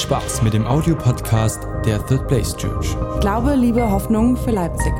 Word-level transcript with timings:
Spaß 0.00 0.42
mit 0.42 0.54
dem 0.54 0.66
Audiopodcast 0.66 1.60
der 1.84 2.04
Third 2.06 2.28
Place 2.28 2.56
Church. 2.56 2.96
Glaube, 3.20 3.54
Liebe, 3.54 3.90
Hoffnung 3.90 4.36
für 4.36 4.50
Leipzig. 4.50 4.92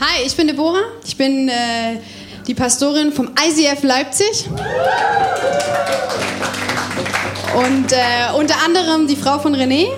Hi, 0.00 0.22
ich 0.24 0.36
bin 0.36 0.46
Deborah. 0.46 0.84
Ich 1.04 1.16
bin 1.16 1.48
äh, 1.48 1.98
die 2.46 2.54
Pastorin 2.54 3.12
vom 3.12 3.28
ICF 3.28 3.82
Leipzig. 3.82 4.48
Und 7.56 7.92
äh, 7.92 8.38
unter 8.38 8.54
anderem 8.64 9.06
die 9.06 9.16
Frau 9.16 9.38
von 9.38 9.54
René. 9.54 9.88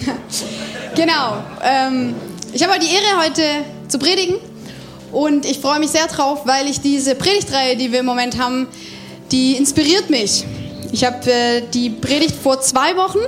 genau. 0.94 1.42
Ähm, 1.62 2.14
ich 2.52 2.62
habe 2.62 2.74
heute 2.74 2.86
die 2.86 2.94
Ehre, 2.94 3.24
heute 3.24 3.42
zu 3.88 3.98
predigen. 3.98 4.49
Und 5.12 5.44
ich 5.44 5.58
freue 5.58 5.80
mich 5.80 5.90
sehr 5.90 6.06
drauf, 6.06 6.42
weil 6.44 6.68
ich 6.68 6.80
diese 6.80 7.14
Predigtreihe, 7.14 7.76
die 7.76 7.90
wir 7.90 8.00
im 8.00 8.06
Moment 8.06 8.38
haben, 8.38 8.68
die 9.32 9.56
inspiriert 9.56 10.10
mich. 10.10 10.44
Ich 10.92 11.04
habe 11.04 11.30
äh, 11.30 11.62
die 11.72 11.90
Predigt 11.90 12.34
vor 12.34 12.60
zwei 12.60 12.96
Wochen, 12.96 13.18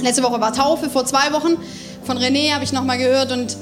letzte 0.00 0.22
Woche 0.22 0.40
war 0.40 0.52
Taufe, 0.52 0.90
vor 0.90 1.04
zwei 1.04 1.32
Wochen 1.32 1.56
von 2.04 2.18
René 2.18 2.52
habe 2.52 2.64
ich 2.64 2.72
nochmal 2.72 2.98
gehört 2.98 3.30
und 3.30 3.56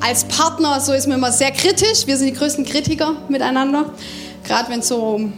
als 0.00 0.24
Partner, 0.24 0.80
so 0.80 0.92
ist 0.92 1.08
mir 1.08 1.14
immer 1.14 1.32
sehr 1.32 1.50
kritisch. 1.50 2.06
Wir 2.06 2.16
sind 2.16 2.28
die 2.28 2.32
größten 2.32 2.64
Kritiker 2.64 3.16
miteinander, 3.28 3.86
gerade 4.44 4.70
wenn 4.70 4.80
es 4.80 4.88
so 4.88 4.96
um 4.96 5.32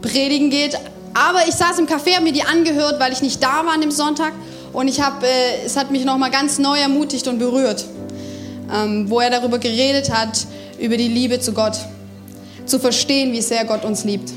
Predigen 0.00 0.50
geht. 0.50 0.78
Aber 1.12 1.40
ich 1.48 1.54
saß 1.54 1.80
im 1.80 1.86
Café, 1.86 2.14
habe 2.14 2.22
mir 2.22 2.32
die 2.32 2.44
angehört, 2.44 3.00
weil 3.00 3.12
ich 3.12 3.20
nicht 3.20 3.42
da 3.42 3.64
war 3.64 3.74
an 3.74 3.80
dem 3.80 3.90
Sonntag 3.90 4.32
und 4.72 4.86
ich 4.86 5.00
habe, 5.00 5.26
äh, 5.26 5.66
es 5.66 5.76
hat 5.76 5.90
mich 5.90 6.04
nochmal 6.04 6.30
ganz 6.30 6.58
neu 6.58 6.78
ermutigt 6.78 7.26
und 7.26 7.38
berührt 7.40 7.84
wo 9.06 9.20
er 9.20 9.30
darüber 9.30 9.58
geredet 9.58 10.10
hat, 10.10 10.46
über 10.78 10.96
die 10.96 11.08
Liebe 11.08 11.40
zu 11.40 11.52
Gott. 11.52 11.76
Zu 12.66 12.78
verstehen, 12.78 13.32
wie 13.32 13.42
sehr 13.42 13.64
Gott 13.64 13.84
uns 13.84 14.04
liebt. 14.04 14.30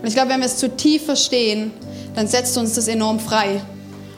Und 0.00 0.06
ich 0.06 0.14
glaube, 0.14 0.30
wenn 0.30 0.40
wir 0.40 0.46
es 0.46 0.58
zu 0.58 0.68
tief 0.68 1.04
verstehen, 1.06 1.72
dann 2.14 2.28
setzt 2.28 2.56
uns 2.56 2.74
das 2.74 2.88
enorm 2.88 3.18
frei. 3.18 3.60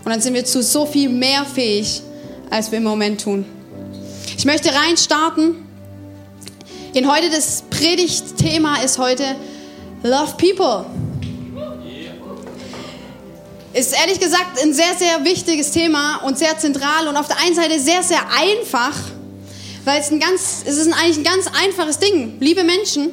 Und 0.04 0.10
dann 0.12 0.20
sind 0.20 0.34
wir 0.34 0.44
zu 0.44 0.62
so 0.62 0.84
viel 0.84 1.08
mehr 1.08 1.44
fähig, 1.44 2.02
als 2.50 2.70
wir 2.70 2.78
im 2.78 2.84
Moment 2.84 3.22
tun. 3.22 3.44
Ich 4.36 4.44
möchte 4.44 4.72
reinstarten. 4.72 5.56
In 6.92 7.10
heute 7.10 7.30
das 7.30 7.62
Predigtthema 7.70 8.82
ist 8.82 8.98
heute 8.98 9.36
Love 10.02 10.34
People. 10.38 10.86
Ist 13.72 13.94
ehrlich 13.98 14.18
gesagt 14.18 14.62
ein 14.62 14.72
sehr, 14.72 14.94
sehr 14.98 15.24
wichtiges 15.24 15.70
Thema 15.70 16.22
und 16.24 16.38
sehr 16.38 16.56
zentral 16.58 17.08
und 17.08 17.16
auf 17.16 17.28
der 17.28 17.38
einen 17.40 17.54
Seite 17.54 17.78
sehr, 17.78 18.02
sehr 18.02 18.20
einfach 18.38 18.94
weil 19.86 20.00
es, 20.00 20.10
ein 20.10 20.18
ganz, 20.18 20.64
es 20.66 20.76
ist 20.78 20.92
eigentlich 20.92 21.18
ein 21.18 21.24
ganz 21.24 21.46
einfaches 21.46 22.00
Ding. 22.00 22.38
Liebe 22.40 22.64
Menschen. 22.64 23.10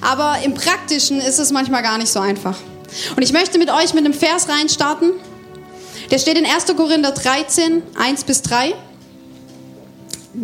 Aber 0.00 0.36
im 0.44 0.54
Praktischen 0.54 1.20
ist 1.20 1.38
es 1.40 1.50
manchmal 1.50 1.82
gar 1.82 1.98
nicht 1.98 2.12
so 2.12 2.20
einfach. 2.20 2.56
Und 3.16 3.22
ich 3.22 3.32
möchte 3.32 3.58
mit 3.58 3.70
euch 3.70 3.92
mit 3.92 4.04
einem 4.04 4.14
Vers 4.14 4.48
reinstarten. 4.48 5.14
Der 6.10 6.18
steht 6.18 6.38
in 6.38 6.46
1. 6.46 6.66
Korinther 6.76 7.10
13, 7.10 7.82
1 7.96 8.24
bis 8.24 8.40
3. 8.42 8.72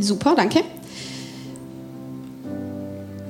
Super, 0.00 0.34
danke. 0.34 0.64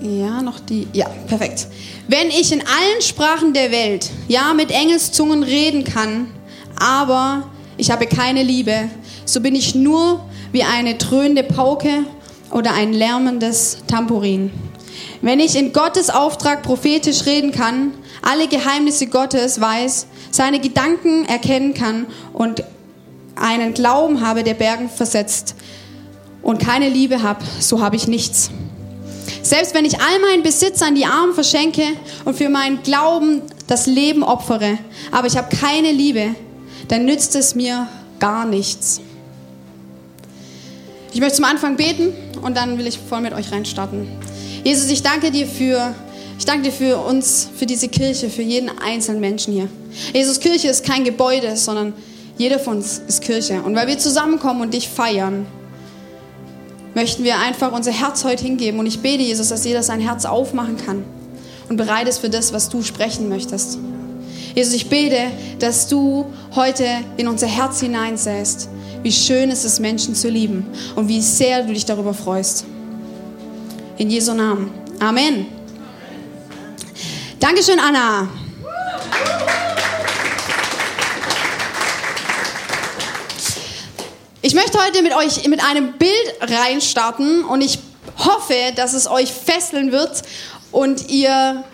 Ja, 0.00 0.40
noch 0.40 0.58
die. 0.60 0.86
Ja, 0.94 1.06
perfekt. 1.26 1.66
Wenn 2.08 2.28
ich 2.28 2.50
in 2.50 2.60
allen 2.60 3.02
Sprachen 3.02 3.52
der 3.52 3.70
Welt, 3.70 4.08
ja, 4.26 4.54
mit 4.54 4.70
Engelszungen 4.70 5.42
reden 5.42 5.84
kann, 5.84 6.28
aber 6.80 7.50
ich 7.76 7.90
habe 7.90 8.06
keine 8.06 8.42
Liebe, 8.42 8.88
so 9.26 9.42
bin 9.42 9.54
ich 9.54 9.74
nur 9.74 10.24
wie 10.50 10.62
eine 10.62 10.94
dröhnende 10.94 11.42
Pauke 11.42 12.04
oder 12.50 12.72
ein 12.74 12.92
lärmendes 12.92 13.78
Tambourin. 13.86 14.50
Wenn 15.22 15.40
ich 15.40 15.56
in 15.56 15.72
Gottes 15.72 16.10
Auftrag 16.10 16.62
prophetisch 16.62 17.26
reden 17.26 17.52
kann, 17.52 17.92
alle 18.22 18.48
Geheimnisse 18.48 19.06
Gottes 19.06 19.60
weiß, 19.60 20.06
seine 20.30 20.60
Gedanken 20.60 21.24
erkennen 21.24 21.74
kann 21.74 22.06
und 22.32 22.62
einen 23.34 23.74
Glauben 23.74 24.20
habe, 24.20 24.42
der 24.42 24.54
Bergen 24.54 24.88
versetzt 24.88 25.54
und 26.42 26.60
keine 26.60 26.88
Liebe 26.88 27.22
habe, 27.22 27.44
so 27.60 27.80
habe 27.80 27.96
ich 27.96 28.08
nichts. 28.08 28.50
Selbst 29.42 29.74
wenn 29.74 29.84
ich 29.84 30.00
all 30.00 30.18
meinen 30.20 30.42
Besitz 30.42 30.82
an 30.82 30.94
die 30.94 31.06
Armen 31.06 31.34
verschenke 31.34 31.82
und 32.24 32.36
für 32.36 32.48
meinen 32.48 32.82
Glauben 32.82 33.42
das 33.66 33.86
Leben 33.86 34.22
opfere, 34.22 34.78
aber 35.10 35.26
ich 35.26 35.36
habe 35.36 35.54
keine 35.54 35.92
Liebe, 35.92 36.34
dann 36.88 37.04
nützt 37.04 37.34
es 37.36 37.54
mir 37.54 37.88
gar 38.18 38.46
nichts. 38.46 39.00
Ich 41.12 41.20
möchte 41.20 41.36
zum 41.36 41.44
Anfang 41.44 41.76
beten 41.76 42.12
und 42.42 42.56
dann 42.56 42.78
will 42.78 42.86
ich 42.86 42.98
voll 42.98 43.20
mit 43.20 43.32
euch 43.32 43.52
reinstarten. 43.52 44.08
Jesus, 44.64 44.90
ich 44.90 45.02
danke 45.02 45.30
dir 45.30 45.46
für, 45.46 45.94
ich 46.38 46.44
danke 46.44 46.64
dir 46.64 46.72
für 46.72 46.98
uns, 46.98 47.48
für 47.56 47.66
diese 47.66 47.88
Kirche, 47.88 48.30
für 48.30 48.42
jeden 48.42 48.70
einzelnen 48.78 49.20
Menschen 49.20 49.52
hier. 49.52 49.68
Jesus, 50.12 50.40
Kirche 50.40 50.68
ist 50.68 50.84
kein 50.84 51.04
Gebäude, 51.04 51.56
sondern 51.56 51.94
jeder 52.36 52.58
von 52.58 52.78
uns 52.78 53.02
ist 53.06 53.22
Kirche. 53.22 53.62
Und 53.62 53.74
weil 53.74 53.86
wir 53.86 53.98
zusammenkommen 53.98 54.62
und 54.62 54.74
dich 54.74 54.88
feiern, 54.88 55.46
möchten 56.94 57.24
wir 57.24 57.38
einfach 57.38 57.72
unser 57.72 57.92
Herz 57.92 58.24
heute 58.24 58.44
hingeben. 58.44 58.80
Und 58.80 58.86
ich 58.86 59.00
bete, 59.00 59.22
Jesus, 59.22 59.48
dass 59.48 59.64
jeder 59.64 59.82
sein 59.82 60.00
Herz 60.00 60.24
aufmachen 60.24 60.76
kann 60.76 61.04
und 61.68 61.76
bereit 61.76 62.08
ist 62.08 62.18
für 62.18 62.30
das, 62.30 62.52
was 62.52 62.68
du 62.68 62.82
sprechen 62.82 63.28
möchtest. 63.28 63.78
Jesus, 64.54 64.74
ich 64.74 64.88
bete, 64.88 65.30
dass 65.58 65.88
du 65.88 66.26
heute 66.54 66.86
in 67.16 67.28
unser 67.28 67.46
Herz 67.46 67.80
hineinsäst 67.80 68.68
wie 69.02 69.12
schön 69.12 69.50
ist 69.50 69.64
es, 69.64 69.78
Menschen 69.78 70.14
zu 70.14 70.28
lieben 70.28 70.66
und 70.96 71.08
wie 71.08 71.20
sehr 71.20 71.62
du 71.62 71.72
dich 71.72 71.84
darüber 71.84 72.14
freust. 72.14 72.64
In 73.96 74.10
Jesu 74.10 74.34
Namen. 74.34 74.70
Amen. 75.00 75.46
Dankeschön, 77.38 77.78
Anna. 77.78 78.28
Ich 84.40 84.54
möchte 84.54 84.78
heute 84.82 85.02
mit 85.02 85.14
euch 85.14 85.46
mit 85.48 85.62
einem 85.62 85.92
Bild 85.98 86.12
reinstarten 86.40 87.44
und 87.44 87.60
ich 87.60 87.78
hoffe, 88.18 88.54
dass 88.76 88.94
es 88.94 89.08
euch 89.08 89.30
fesseln 89.32 89.92
wird 89.92 90.22
und 90.70 91.10
ihr 91.10 91.64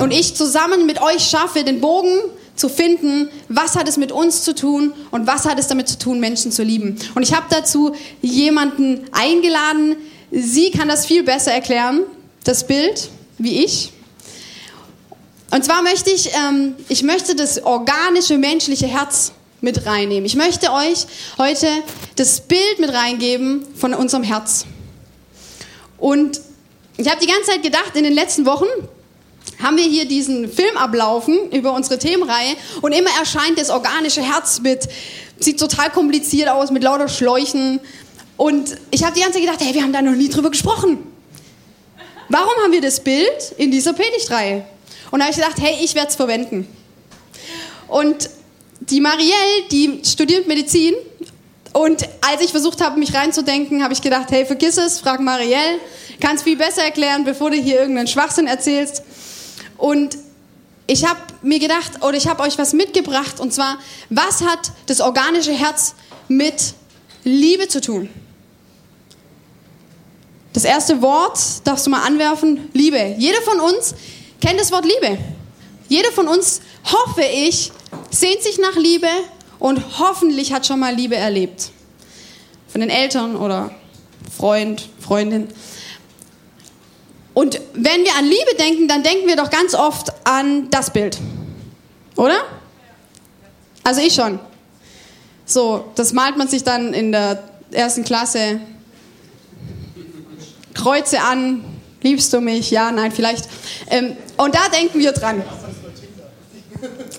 und 0.00 0.12
ich 0.12 0.34
zusammen 0.34 0.86
mit 0.86 1.00
euch 1.00 1.24
schaffe, 1.24 1.64
den 1.64 1.80
Bogen 1.80 2.20
zu 2.56 2.68
finden, 2.68 3.28
was 3.48 3.76
hat 3.76 3.88
es 3.88 3.96
mit 3.96 4.10
uns 4.10 4.42
zu 4.42 4.54
tun 4.54 4.92
und 5.10 5.26
was 5.26 5.44
hat 5.44 5.58
es 5.58 5.68
damit 5.68 5.88
zu 5.88 5.98
tun, 5.98 6.18
Menschen 6.18 6.50
zu 6.50 6.62
lieben. 6.62 6.98
Und 7.14 7.22
ich 7.22 7.34
habe 7.34 7.46
dazu 7.50 7.94
jemanden 8.22 9.04
eingeladen. 9.12 9.96
Sie 10.30 10.70
kann 10.70 10.88
das 10.88 11.06
viel 11.06 11.22
besser 11.22 11.52
erklären, 11.52 12.00
das 12.44 12.66
Bild, 12.66 13.10
wie 13.38 13.64
ich. 13.64 13.92
Und 15.50 15.64
zwar 15.64 15.82
möchte 15.82 16.10
ich, 16.10 16.30
ähm, 16.34 16.74
ich 16.88 17.02
möchte 17.02 17.36
das 17.36 17.62
organische 17.62 18.36
menschliche 18.38 18.86
Herz 18.86 19.32
mit 19.60 19.86
reinnehmen. 19.86 20.24
Ich 20.24 20.34
möchte 20.34 20.72
euch 20.72 21.06
heute 21.38 21.68
das 22.16 22.40
Bild 22.40 22.78
mit 22.78 22.92
reingeben 22.92 23.64
von 23.76 23.94
unserem 23.94 24.22
Herz. 24.22 24.66
Und 25.98 26.40
ich 26.96 27.08
habe 27.08 27.20
die 27.20 27.26
ganze 27.26 27.50
Zeit 27.50 27.62
gedacht, 27.62 27.94
in 27.94 28.04
den 28.04 28.12
letzten 28.12 28.46
Wochen, 28.46 28.66
haben 29.62 29.76
wir 29.76 29.84
hier 29.84 30.06
diesen 30.06 30.50
Film 30.50 30.76
ablaufen 30.76 31.50
über 31.50 31.72
unsere 31.72 31.98
Themenreihe 31.98 32.56
und 32.82 32.92
immer 32.92 33.10
erscheint 33.18 33.58
das 33.58 33.70
organische 33.70 34.22
Herz 34.22 34.60
mit, 34.60 34.88
sieht 35.38 35.58
total 35.58 35.90
kompliziert 35.90 36.48
aus, 36.48 36.70
mit 36.70 36.82
lauter 36.82 37.08
Schläuchen. 37.08 37.80
Und 38.36 38.76
ich 38.90 39.04
habe 39.04 39.14
die 39.14 39.20
ganze 39.20 39.38
Zeit 39.38 39.46
gedacht, 39.46 39.60
hey, 39.60 39.74
wir 39.74 39.82
haben 39.82 39.92
da 39.92 40.02
noch 40.02 40.12
nie 40.12 40.28
drüber 40.28 40.50
gesprochen. 40.50 40.98
Warum 42.28 42.52
haben 42.62 42.72
wir 42.72 42.80
das 42.80 43.00
Bild 43.00 43.54
in 43.56 43.70
dieser 43.70 43.92
Predigtreihe? 43.92 44.64
Und 45.10 45.20
da 45.20 45.26
habe 45.26 45.30
ich 45.30 45.40
gedacht, 45.40 45.60
hey, 45.60 45.76
ich 45.82 45.94
werde 45.94 46.08
es 46.08 46.16
verwenden. 46.16 46.66
Und 47.88 48.28
die 48.80 49.00
Marielle, 49.00 49.62
die 49.70 50.00
studiert 50.04 50.46
Medizin. 50.48 50.94
Und 51.72 52.08
als 52.20 52.42
ich 52.42 52.50
versucht 52.50 52.80
habe, 52.80 52.98
mich 52.98 53.14
reinzudenken, 53.14 53.82
habe 53.82 53.92
ich 53.92 54.02
gedacht, 54.02 54.30
hey, 54.30 54.44
vergiss 54.44 54.76
es, 54.76 54.98
frag 54.98 55.20
Marielle, 55.20 55.78
kannst 56.20 56.44
viel 56.44 56.56
besser 56.56 56.82
erklären, 56.82 57.24
bevor 57.24 57.50
du 57.50 57.56
hier 57.56 57.80
irgendeinen 57.80 58.08
Schwachsinn 58.08 58.46
erzählst. 58.46 59.02
Und 59.76 60.16
ich 60.86 61.04
habe 61.04 61.20
mir 61.42 61.58
gedacht, 61.58 62.02
oder 62.02 62.16
ich 62.16 62.28
habe 62.28 62.42
euch 62.42 62.58
was 62.58 62.72
mitgebracht, 62.72 63.40
und 63.40 63.52
zwar, 63.52 63.78
was 64.08 64.42
hat 64.42 64.72
das 64.86 65.00
organische 65.00 65.52
Herz 65.52 65.94
mit 66.28 66.74
Liebe 67.24 67.68
zu 67.68 67.80
tun? 67.80 68.08
Das 70.52 70.64
erste 70.64 71.02
Wort 71.02 71.38
darfst 71.64 71.86
du 71.86 71.90
mal 71.90 72.02
anwerfen, 72.06 72.70
Liebe. 72.72 73.14
Jeder 73.18 73.42
von 73.42 73.60
uns 73.60 73.94
kennt 74.40 74.58
das 74.58 74.72
Wort 74.72 74.84
Liebe. 74.84 75.18
Jeder 75.88 76.10
von 76.12 76.28
uns, 76.28 76.60
hoffe 76.84 77.22
ich, 77.22 77.72
sehnt 78.10 78.42
sich 78.42 78.58
nach 78.58 78.74
Liebe 78.76 79.08
und 79.58 79.98
hoffentlich 79.98 80.52
hat 80.52 80.66
schon 80.66 80.80
mal 80.80 80.94
Liebe 80.94 81.16
erlebt. 81.16 81.70
Von 82.68 82.80
den 82.80 82.90
Eltern 82.90 83.36
oder 83.36 83.70
Freund, 84.36 84.88
Freundin. 85.00 85.48
Und 87.36 87.60
wenn 87.74 88.02
wir 88.02 88.16
an 88.16 88.24
Liebe 88.24 88.54
denken, 88.58 88.88
dann 88.88 89.02
denken 89.02 89.26
wir 89.26 89.36
doch 89.36 89.50
ganz 89.50 89.74
oft 89.74 90.10
an 90.24 90.70
das 90.70 90.90
Bild. 90.90 91.18
Oder? 92.16 92.38
Also 93.82 94.00
ich 94.00 94.14
schon. 94.14 94.38
So, 95.44 95.92
das 95.96 96.14
malt 96.14 96.38
man 96.38 96.48
sich 96.48 96.64
dann 96.64 96.94
in 96.94 97.12
der 97.12 97.42
ersten 97.72 98.04
Klasse 98.04 98.60
Kreuze 100.72 101.20
an, 101.20 101.62
Liebst 102.06 102.32
du 102.32 102.40
mich? 102.40 102.70
Ja, 102.70 102.92
nein, 102.92 103.10
vielleicht. 103.10 103.48
Ähm, 103.90 104.16
und 104.36 104.54
da 104.54 104.68
denken 104.68 105.00
wir 105.00 105.10
dran. 105.10 105.42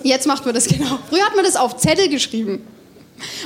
Jetzt 0.02 0.26
macht 0.26 0.46
man 0.46 0.54
das 0.54 0.66
genau. 0.66 0.98
Früher 1.10 1.26
hat 1.26 1.36
man 1.36 1.44
das 1.44 1.56
auf 1.56 1.76
Zettel 1.76 2.08
geschrieben 2.08 2.66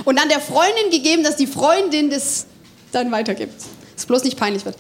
und 0.04 0.20
dann 0.20 0.28
der 0.28 0.38
Freundin 0.38 0.90
gegeben, 0.90 1.25
dass 1.25 1.36
die 1.36 1.48
Freundin 1.48 2.10
das 2.10 2.46
dann 2.92 3.10
weitergibt. 3.10 3.56
Dass 3.56 3.66
es 3.96 4.06
bloß 4.06 4.22
nicht 4.22 4.38
peinlich 4.38 4.64
wird. 4.64 4.76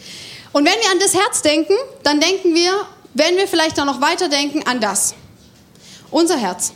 Und 0.52 0.66
wenn 0.66 0.74
wir 0.74 0.90
an 0.90 0.98
das 0.98 1.14
Herz 1.14 1.42
denken, 1.42 1.74
dann 2.02 2.20
denken 2.20 2.54
wir, 2.54 2.72
wenn 3.14 3.36
wir 3.36 3.48
vielleicht 3.48 3.78
dann 3.78 3.86
noch 3.86 4.00
weiterdenken, 4.00 4.66
an 4.66 4.80
das. 4.80 5.14
Unser 6.10 6.36
Herz. 6.36 6.72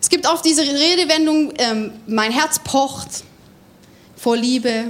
Es 0.00 0.08
gibt 0.08 0.26
oft 0.26 0.44
diese 0.44 0.62
Redewendung, 0.62 1.52
ähm, 1.58 1.92
mein 2.06 2.32
Herz 2.32 2.58
pocht 2.58 3.24
vor 4.16 4.36
Liebe 4.36 4.86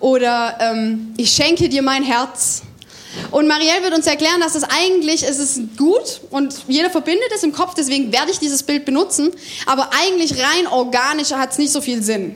oder 0.00 0.56
ähm, 0.60 1.14
ich 1.16 1.30
schenke 1.32 1.68
dir 1.68 1.82
mein 1.82 2.02
Herz. 2.04 2.62
Und 3.30 3.46
Marielle 3.46 3.82
wird 3.82 3.94
uns 3.94 4.06
erklären, 4.06 4.40
dass 4.40 4.54
es 4.54 4.64
eigentlich, 4.64 5.22
es 5.22 5.38
ist 5.38 5.76
gut 5.76 6.20
und 6.30 6.54
jeder 6.66 6.90
verbindet 6.90 7.30
es 7.34 7.42
im 7.42 7.52
Kopf, 7.52 7.74
deswegen 7.74 8.12
werde 8.12 8.32
ich 8.32 8.38
dieses 8.38 8.64
Bild 8.64 8.84
benutzen, 8.84 9.30
aber 9.66 9.90
eigentlich 9.92 10.32
rein 10.32 10.66
organisch 10.68 11.30
hat 11.32 11.52
es 11.52 11.58
nicht 11.58 11.72
so 11.72 11.80
viel 11.80 12.02
Sinn, 12.02 12.34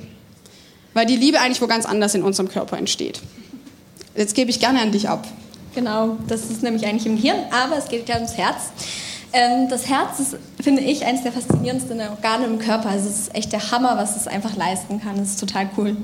weil 0.94 1.06
die 1.06 1.16
Liebe 1.16 1.40
eigentlich 1.40 1.60
wo 1.60 1.66
ganz 1.66 1.84
anders 1.84 2.14
in 2.14 2.22
unserem 2.22 2.48
Körper 2.48 2.78
entsteht. 2.78 3.20
Jetzt 4.18 4.34
gebe 4.34 4.50
ich 4.50 4.58
gerne 4.58 4.80
an 4.82 4.90
dich 4.90 5.08
ab. 5.08 5.24
Genau, 5.76 6.16
das 6.26 6.46
ist 6.46 6.64
nämlich 6.64 6.84
eigentlich 6.84 7.06
im 7.06 7.16
Hirn, 7.16 7.38
aber 7.52 7.78
es 7.78 7.88
geht 7.88 8.08
ja 8.08 8.16
ums 8.16 8.36
Herz. 8.36 8.72
Ähm, 9.32 9.68
das 9.68 9.88
Herz 9.88 10.18
ist, 10.18 10.36
finde 10.60 10.82
ich, 10.82 11.04
eines 11.06 11.22
der 11.22 11.30
faszinierendsten 11.30 12.00
Organe 12.00 12.46
im 12.46 12.58
Körper. 12.58 12.88
Also 12.88 13.08
es 13.08 13.20
ist 13.20 13.34
echt 13.36 13.52
der 13.52 13.70
Hammer, 13.70 13.96
was 13.96 14.16
es 14.16 14.26
einfach 14.26 14.56
leisten 14.56 15.00
kann. 15.00 15.18
Das 15.18 15.28
ist 15.28 15.40
total 15.40 15.70
cool. 15.76 15.96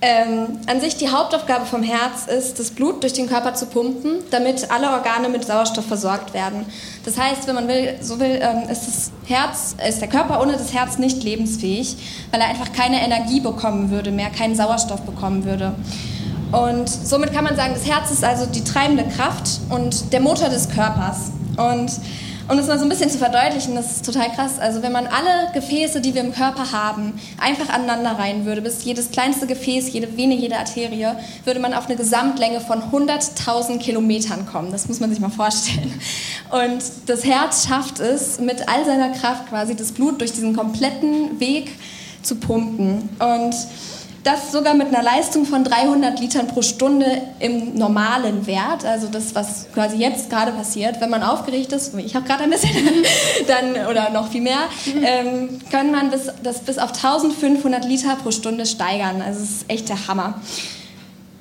Ähm, 0.00 0.60
an 0.66 0.80
sich 0.80 0.96
die 0.96 1.08
Hauptaufgabe 1.08 1.66
vom 1.66 1.82
Herz 1.82 2.26
ist, 2.26 2.60
das 2.60 2.70
Blut 2.70 3.02
durch 3.02 3.14
den 3.14 3.26
Körper 3.26 3.54
zu 3.54 3.66
pumpen, 3.66 4.18
damit 4.30 4.70
alle 4.70 4.90
Organe 4.90 5.28
mit 5.28 5.44
Sauerstoff 5.44 5.86
versorgt 5.86 6.34
werden. 6.34 6.66
Das 7.04 7.18
heißt, 7.18 7.48
wenn 7.48 7.56
man 7.56 7.66
will, 7.66 7.96
so 8.00 8.20
will, 8.20 8.38
ähm, 8.40 8.68
ist 8.70 8.86
das 8.86 9.10
Herz, 9.26 9.74
ist 9.88 10.00
der 10.00 10.08
Körper 10.08 10.40
ohne 10.40 10.52
das 10.52 10.72
Herz 10.72 10.98
nicht 10.98 11.24
lebensfähig, 11.24 11.96
weil 12.30 12.40
er 12.40 12.48
einfach 12.48 12.72
keine 12.72 13.02
Energie 13.02 13.40
bekommen 13.40 13.90
würde, 13.90 14.12
mehr 14.12 14.30
keinen 14.30 14.54
Sauerstoff 14.54 15.00
bekommen 15.00 15.44
würde. 15.44 15.74
Und 16.54 16.88
somit 16.88 17.32
kann 17.32 17.44
man 17.44 17.56
sagen, 17.56 17.74
das 17.74 17.86
Herz 17.86 18.10
ist 18.12 18.22
also 18.22 18.46
die 18.46 18.62
treibende 18.62 19.04
Kraft 19.04 19.60
und 19.70 20.12
der 20.12 20.20
Motor 20.20 20.48
des 20.48 20.68
Körpers. 20.68 21.32
Und 21.56 21.90
um 22.46 22.58
das 22.58 22.66
mal 22.66 22.78
so 22.78 22.84
ein 22.84 22.90
bisschen 22.90 23.08
zu 23.08 23.18
verdeutlichen, 23.18 23.74
das 23.74 23.96
ist 23.96 24.04
total 24.04 24.30
krass. 24.30 24.58
Also 24.60 24.82
wenn 24.82 24.92
man 24.92 25.06
alle 25.06 25.50
Gefäße, 25.54 26.00
die 26.00 26.14
wir 26.14 26.22
im 26.22 26.32
Körper 26.32 26.70
haben, 26.72 27.14
einfach 27.40 27.74
aneinander 27.74 28.18
reihen 28.18 28.44
würde, 28.44 28.60
bis 28.60 28.84
jedes 28.84 29.10
kleinste 29.10 29.46
Gefäß, 29.46 29.92
jede 29.92 30.16
Vene, 30.16 30.34
jede 30.34 30.56
Arterie, 30.58 31.14
würde 31.44 31.58
man 31.58 31.72
auf 31.72 31.86
eine 31.86 31.96
Gesamtlänge 31.96 32.60
von 32.60 32.82
100.000 32.82 33.78
Kilometern 33.78 34.46
kommen. 34.46 34.70
Das 34.70 34.88
muss 34.88 35.00
man 35.00 35.10
sich 35.10 35.20
mal 35.20 35.30
vorstellen. 35.30 35.92
Und 36.50 36.82
das 37.06 37.24
Herz 37.24 37.66
schafft 37.66 37.98
es, 37.98 38.38
mit 38.38 38.68
all 38.68 38.84
seiner 38.84 39.08
Kraft 39.10 39.48
quasi 39.48 39.74
das 39.74 39.92
Blut 39.92 40.20
durch 40.20 40.32
diesen 40.32 40.54
kompletten 40.54 41.40
Weg 41.40 41.72
zu 42.22 42.36
pumpen. 42.36 43.08
Und 43.18 43.54
das 44.24 44.52
sogar 44.52 44.72
mit 44.72 44.88
einer 44.88 45.02
Leistung 45.02 45.44
von 45.44 45.64
300 45.64 46.18
Litern 46.18 46.46
pro 46.46 46.62
Stunde 46.62 47.22
im 47.40 47.74
normalen 47.74 48.46
Wert, 48.46 48.84
also 48.84 49.06
das, 49.06 49.34
was 49.34 49.66
quasi 49.74 49.98
jetzt 49.98 50.30
gerade 50.30 50.50
passiert, 50.52 51.00
wenn 51.00 51.10
man 51.10 51.22
aufgeregt 51.22 51.72
ist, 51.72 51.94
ich 51.94 52.16
auch 52.16 52.24
gerade 52.24 52.44
ein 52.44 52.50
bisschen, 52.50 52.70
dann, 53.46 53.86
oder 53.86 54.10
noch 54.10 54.28
viel 54.28 54.40
mehr, 54.40 54.60
ähm, 55.02 55.60
kann 55.70 55.92
man 55.92 56.10
bis, 56.10 56.30
das 56.42 56.60
bis 56.60 56.78
auf 56.78 56.92
1500 56.92 57.84
Liter 57.84 58.16
pro 58.16 58.30
Stunde 58.30 58.64
steigern. 58.64 59.20
Also 59.20 59.42
es 59.42 59.50
ist 59.50 59.64
echt 59.68 59.90
der 59.90 60.08
Hammer. 60.08 60.40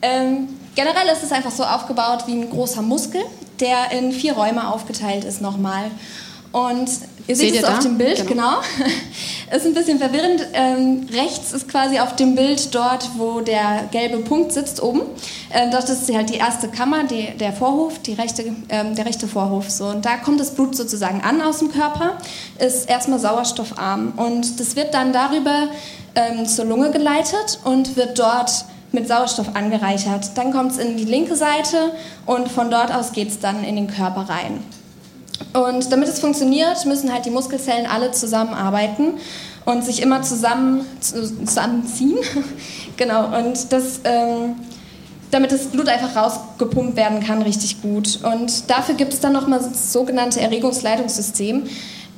Ähm, 0.02 0.50
generell 0.76 1.08
ist 1.08 1.24
es 1.24 1.32
einfach 1.32 1.52
so 1.52 1.64
aufgebaut 1.64 2.26
wie 2.28 2.34
ein 2.34 2.50
großer 2.50 2.82
Muskel, 2.82 3.22
der 3.62 3.92
in 3.98 4.12
vier 4.12 4.34
Räume 4.34 4.68
aufgeteilt 4.68 5.24
ist 5.24 5.42
nochmal. 5.42 5.90
Und 6.52 6.90
ihr 7.28 7.36
seht, 7.36 7.54
seht 7.54 7.64
es 7.64 7.70
auf 7.70 7.80
dem 7.80 7.98
Bild, 7.98 8.28
genau. 8.28 8.62
genau. 8.78 8.88
ist 9.56 9.66
ein 9.66 9.74
bisschen 9.74 10.00
verwirrend. 10.00 10.48
Ähm, 10.54 11.08
rechts 11.14 11.54
ist 11.54 11.70
quasi 11.70 12.00
auf 12.00 12.16
dem 12.16 12.36
Bild 12.36 12.74
dort, 12.74 13.10
wo 13.18 13.42
der 13.42 13.88
gelbe 13.92 14.18
Punkt 14.20 14.52
sitzt 14.52 14.81
oben. 14.81 15.02
Ähm, 15.52 15.70
dort 15.72 15.88
ist 15.88 16.14
halt 16.14 16.30
die 16.30 16.38
erste 16.38 16.68
Kammer, 16.70 17.04
die, 17.04 17.38
der 17.38 17.54
Vorhof, 17.54 18.00
die 18.00 18.14
rechte, 18.14 18.44
ähm, 18.70 18.96
der 18.96 19.06
rechte 19.06 19.28
Vorhof. 19.28 19.70
So. 19.70 19.86
Und 19.86 20.06
da 20.06 20.18
kommt 20.18 20.40
das 20.40 20.56
Blut 20.56 20.75
sozusagen 20.75 21.22
an 21.22 21.42
aus 21.42 21.60
dem 21.60 21.72
Körper, 21.72 22.18
ist 22.60 22.90
erstmal 22.90 23.20
sauerstoffarm. 23.20 24.14
Und 24.18 24.60
das 24.60 24.75
wird 24.75 24.94
dann 24.94 25.14
darüber 25.14 25.68
ähm, 26.16 26.46
zur 26.46 26.66
Lunge 26.66 26.92
geleitet 26.92 27.60
und 27.64 27.96
wird 27.96 28.18
dort 28.18 28.66
mit 28.92 29.08
Sauerstoff 29.08 29.56
angereichert. 29.56 30.31
Dann 30.36 30.52
kommt 30.52 30.72
es 30.72 30.78
in 30.78 30.98
die 30.98 31.06
linke 31.06 31.36
Seite 31.36 31.92
und 32.25 32.50
von 32.50 32.70
dort 32.70 32.94
aus 32.94 33.12
geht 33.12 33.30
es 33.30 33.40
dann 33.40 33.64
in 33.64 33.75
den 33.75 33.88
Körper 33.88 34.30
rein. 34.30 34.64
Und 35.54 35.92
damit 35.92 36.10
es 36.10 36.20
funktioniert, 36.20 36.86
müssen 36.86 37.12
halt 37.12 37.26
die 37.26 37.32
Muskelzellen 37.32 37.86
alle 37.86 38.12
zusammenarbeiten 38.12 39.16
und 39.66 39.84
sich 39.84 40.02
immer 40.02 40.22
zusammen, 40.22 40.86
zusammenziehen. 41.00 42.18
genau, 42.98 43.38
und 43.38 43.72
das, 43.72 44.02
ähm, 44.04 44.56
damit 45.32 45.52
das 45.52 45.68
Blut 45.68 45.88
einfach 45.90 46.16
rausgepumpt 46.16 46.96
werden 46.96 47.22
kann, 47.22 47.42
richtig 47.42 47.82
gut. 47.82 48.20
Und 48.24 48.70
dafür 48.70 48.96
gibt 48.96 49.14
es 49.14 49.20
dann 49.20 49.34
nochmal 49.34 49.60
das 49.60 49.92
sogenannte 49.92 50.42
Erregungsleitungssystem. 50.42 51.64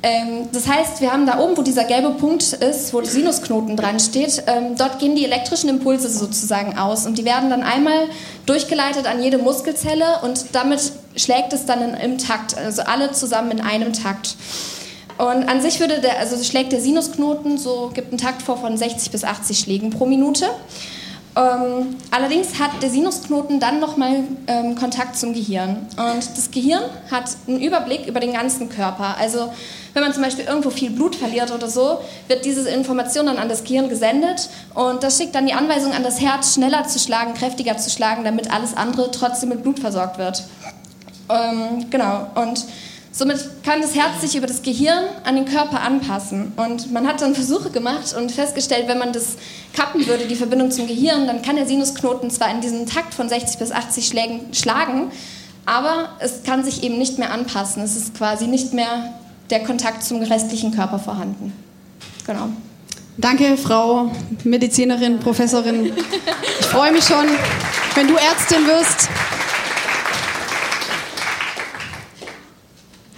Ähm, 0.02 0.48
das 0.52 0.68
heißt, 0.68 1.00
wir 1.00 1.12
haben 1.12 1.26
da 1.26 1.38
oben, 1.38 1.56
wo 1.56 1.62
dieser 1.62 1.84
gelbe 1.84 2.10
Punkt 2.10 2.52
ist, 2.52 2.92
wo 2.92 3.00
der 3.00 3.10
Sinusknoten 3.10 3.76
dran 3.76 3.98
steht, 3.98 4.42
ähm, 4.46 4.76
dort 4.76 4.98
gehen 4.98 5.16
die 5.16 5.24
elektrischen 5.24 5.70
Impulse 5.70 6.08
sozusagen 6.10 6.76
aus 6.78 7.06
und 7.06 7.16
die 7.16 7.24
werden 7.24 7.48
dann 7.48 7.62
einmal 7.62 8.08
durchgeleitet 8.44 9.06
an 9.06 9.22
jede 9.22 9.38
Muskelzelle 9.38 10.20
und 10.22 10.46
damit 10.52 10.92
schlägt 11.16 11.52
es 11.52 11.66
dann 11.66 11.82
in, 11.82 11.94
im 11.94 12.18
Takt, 12.18 12.56
also 12.56 12.82
alle 12.82 13.12
zusammen 13.12 13.50
in 13.52 13.60
einem 13.60 13.92
Takt. 13.92 14.36
Und 15.18 15.48
an 15.48 15.62
sich 15.62 15.80
würde 15.80 16.00
der, 16.00 16.18
also 16.18 16.42
schlägt 16.42 16.72
der 16.72 16.80
Sinusknoten 16.80 17.56
so, 17.56 17.90
gibt 17.94 18.10
einen 18.10 18.18
Takt 18.18 18.42
vor 18.42 18.58
von 18.58 18.76
60 18.76 19.10
bis 19.10 19.24
80 19.24 19.58
Schlägen 19.58 19.90
pro 19.90 20.04
Minute. 20.04 20.46
Ähm, 21.36 21.96
allerdings 22.10 22.58
hat 22.58 22.82
der 22.82 22.88
Sinusknoten 22.88 23.60
dann 23.60 23.78
nochmal 23.78 24.24
ähm, 24.46 24.74
Kontakt 24.74 25.16
zum 25.18 25.34
Gehirn. 25.34 25.86
Und 25.96 26.36
das 26.36 26.50
Gehirn 26.50 26.82
hat 27.10 27.30
einen 27.46 27.60
Überblick 27.60 28.06
über 28.06 28.20
den 28.20 28.32
ganzen 28.32 28.70
Körper. 28.70 29.16
Also 29.18 29.50
wenn 29.92 30.02
man 30.02 30.14
zum 30.14 30.22
Beispiel 30.22 30.46
irgendwo 30.46 30.70
viel 30.70 30.90
Blut 30.90 31.14
verliert 31.14 31.50
oder 31.50 31.68
so, 31.68 31.98
wird 32.28 32.44
diese 32.44 32.68
Information 32.70 33.26
dann 33.26 33.38
an 33.38 33.50
das 33.50 33.64
Gehirn 33.64 33.88
gesendet 33.88 34.48
und 34.74 35.02
das 35.02 35.16
schickt 35.16 35.34
dann 35.34 35.46
die 35.46 35.54
Anweisung 35.54 35.92
an 35.92 36.02
das 36.02 36.20
Herz, 36.20 36.52
schneller 36.52 36.86
zu 36.86 36.98
schlagen, 36.98 37.32
kräftiger 37.32 37.78
zu 37.78 37.88
schlagen, 37.88 38.22
damit 38.22 38.52
alles 38.52 38.76
andere 38.76 39.10
trotzdem 39.10 39.48
mit 39.48 39.62
Blut 39.62 39.78
versorgt 39.78 40.18
wird. 40.18 40.44
Ähm, 41.28 41.90
genau. 41.90 42.30
Und 42.34 42.64
Somit 43.16 43.38
kann 43.64 43.80
das 43.80 43.94
Herz 43.94 44.20
sich 44.20 44.36
über 44.36 44.46
das 44.46 44.60
Gehirn 44.60 45.04
an 45.24 45.36
den 45.36 45.46
Körper 45.46 45.80
anpassen. 45.80 46.52
Und 46.56 46.92
man 46.92 47.06
hat 47.06 47.22
dann 47.22 47.34
Versuche 47.34 47.70
gemacht 47.70 48.14
und 48.14 48.30
festgestellt, 48.30 48.88
wenn 48.88 48.98
man 48.98 49.14
das 49.14 49.36
kappen 49.72 50.06
würde, 50.06 50.26
die 50.26 50.34
Verbindung 50.34 50.70
zum 50.70 50.86
Gehirn, 50.86 51.26
dann 51.26 51.40
kann 51.40 51.56
der 51.56 51.64
Sinusknoten 51.64 52.30
zwar 52.30 52.50
in 52.50 52.60
diesem 52.60 52.84
Takt 52.84 53.14
von 53.14 53.30
60 53.30 53.58
bis 53.58 53.72
80 53.72 54.06
Schlägen 54.06 54.40
schlagen, 54.52 55.10
aber 55.64 56.10
es 56.18 56.42
kann 56.42 56.62
sich 56.62 56.82
eben 56.82 56.98
nicht 56.98 57.16
mehr 57.16 57.32
anpassen. 57.32 57.82
Es 57.82 57.96
ist 57.96 58.14
quasi 58.14 58.48
nicht 58.48 58.74
mehr 58.74 59.14
der 59.48 59.64
Kontakt 59.64 60.02
zum 60.04 60.20
restlichen 60.20 60.72
Körper 60.72 60.98
vorhanden. 60.98 61.54
Genau. 62.26 62.50
Danke, 63.16 63.56
Frau 63.56 64.12
Medizinerin, 64.44 65.20
Professorin. 65.20 65.90
Ich 66.60 66.66
freue 66.66 66.92
mich 66.92 67.04
schon, 67.04 67.24
wenn 67.94 68.08
du 68.08 68.14
Ärztin 68.16 68.66
wirst. 68.66 69.08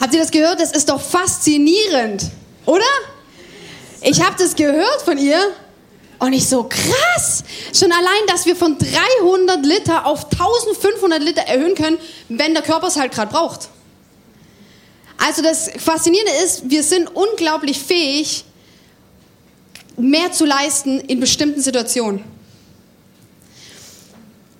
Habt 0.08 0.14
ihr 0.14 0.22
das 0.22 0.30
gehört? 0.30 0.58
Das 0.58 0.72
ist 0.72 0.88
doch 0.88 1.02
faszinierend, 1.02 2.30
oder? 2.64 2.80
Ich 4.00 4.24
habe 4.24 4.36
das 4.38 4.56
gehört 4.56 5.02
von 5.04 5.18
ihr 5.18 5.38
und 6.18 6.32
ich 6.32 6.48
so 6.48 6.62
krass. 6.62 7.44
Schon 7.78 7.92
allein, 7.92 8.26
dass 8.26 8.46
wir 8.46 8.56
von 8.56 8.78
300 8.78 9.66
Liter 9.66 10.06
auf 10.06 10.24
1500 10.32 11.22
Liter 11.22 11.42
erhöhen 11.42 11.74
können, 11.74 11.98
wenn 12.30 12.54
der 12.54 12.62
Körper 12.62 12.86
es 12.86 12.96
halt 12.96 13.12
gerade 13.12 13.30
braucht. 13.30 13.68
Also 15.18 15.42
das 15.42 15.72
Faszinierende 15.76 16.32
ist, 16.42 16.70
wir 16.70 16.82
sind 16.82 17.14
unglaublich 17.14 17.78
fähig, 17.78 18.46
mehr 19.98 20.32
zu 20.32 20.46
leisten 20.46 21.00
in 21.00 21.20
bestimmten 21.20 21.60
Situationen. 21.60 22.24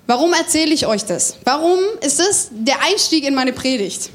Warum 0.05 0.31
erzähle 0.33 0.75
ich 0.75 0.85
euch 0.85 1.05
das? 1.05 1.37
Warum 1.43 1.79
ist 2.01 2.19
das 2.19 2.49
der 2.51 2.83
Einstieg 2.83 3.23
in 3.23 3.33
meine 3.33 3.51
Predigt? 3.51 4.11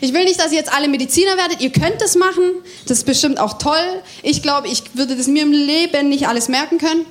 Ich 0.00 0.12
will 0.12 0.24
nicht, 0.24 0.38
dass 0.38 0.52
ihr 0.52 0.58
jetzt 0.58 0.72
alle 0.72 0.88
Mediziner 0.88 1.36
werdet. 1.36 1.60
Ihr 1.60 1.70
könnt 1.70 2.00
das 2.00 2.16
machen. 2.16 2.42
Das 2.86 2.98
ist 2.98 3.04
bestimmt 3.04 3.38
auch 3.38 3.54
toll. 3.54 4.02
Ich 4.22 4.42
glaube, 4.42 4.68
ich 4.68 4.82
würde 4.94 5.16
das 5.16 5.26
mir 5.26 5.42
im 5.42 5.52
Leben 5.52 6.08
nicht 6.08 6.28
alles 6.28 6.48
merken 6.48 6.78
können. 6.78 7.06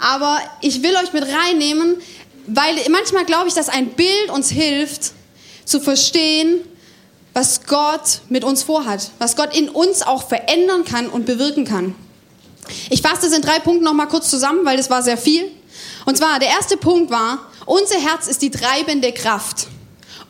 Aber 0.00 0.38
ich 0.60 0.82
will 0.82 0.94
euch 0.96 1.12
mit 1.12 1.24
reinnehmen, 1.24 1.96
weil 2.46 2.76
manchmal 2.90 3.24
glaube 3.24 3.48
ich, 3.48 3.54
dass 3.54 3.68
ein 3.68 3.90
Bild 3.90 4.30
uns 4.30 4.50
hilft, 4.50 5.12
zu 5.64 5.80
verstehen, 5.80 6.60
was 7.32 7.66
Gott 7.66 8.20
mit 8.28 8.44
uns 8.44 8.62
vorhat, 8.62 9.10
was 9.18 9.34
Gott 9.34 9.56
in 9.56 9.68
uns 9.68 10.02
auch 10.02 10.28
verändern 10.28 10.84
kann 10.84 11.08
und 11.08 11.26
bewirken 11.26 11.64
kann. 11.64 11.94
Ich 12.90 13.02
fasse 13.02 13.22
das 13.22 13.32
in 13.32 13.42
drei 13.42 13.58
Punkten 13.58 13.84
nochmal 13.84 14.08
kurz 14.08 14.30
zusammen, 14.30 14.64
weil 14.64 14.76
das 14.76 14.90
war 14.90 15.02
sehr 15.02 15.16
viel. 15.16 15.50
Und 16.06 16.16
zwar, 16.16 16.38
der 16.38 16.48
erste 16.48 16.76
Punkt 16.76 17.10
war, 17.10 17.38
Unser 17.66 17.98
Herz 17.98 18.26
ist 18.26 18.42
die 18.42 18.50
treibende 18.50 19.12
Kraft. 19.12 19.68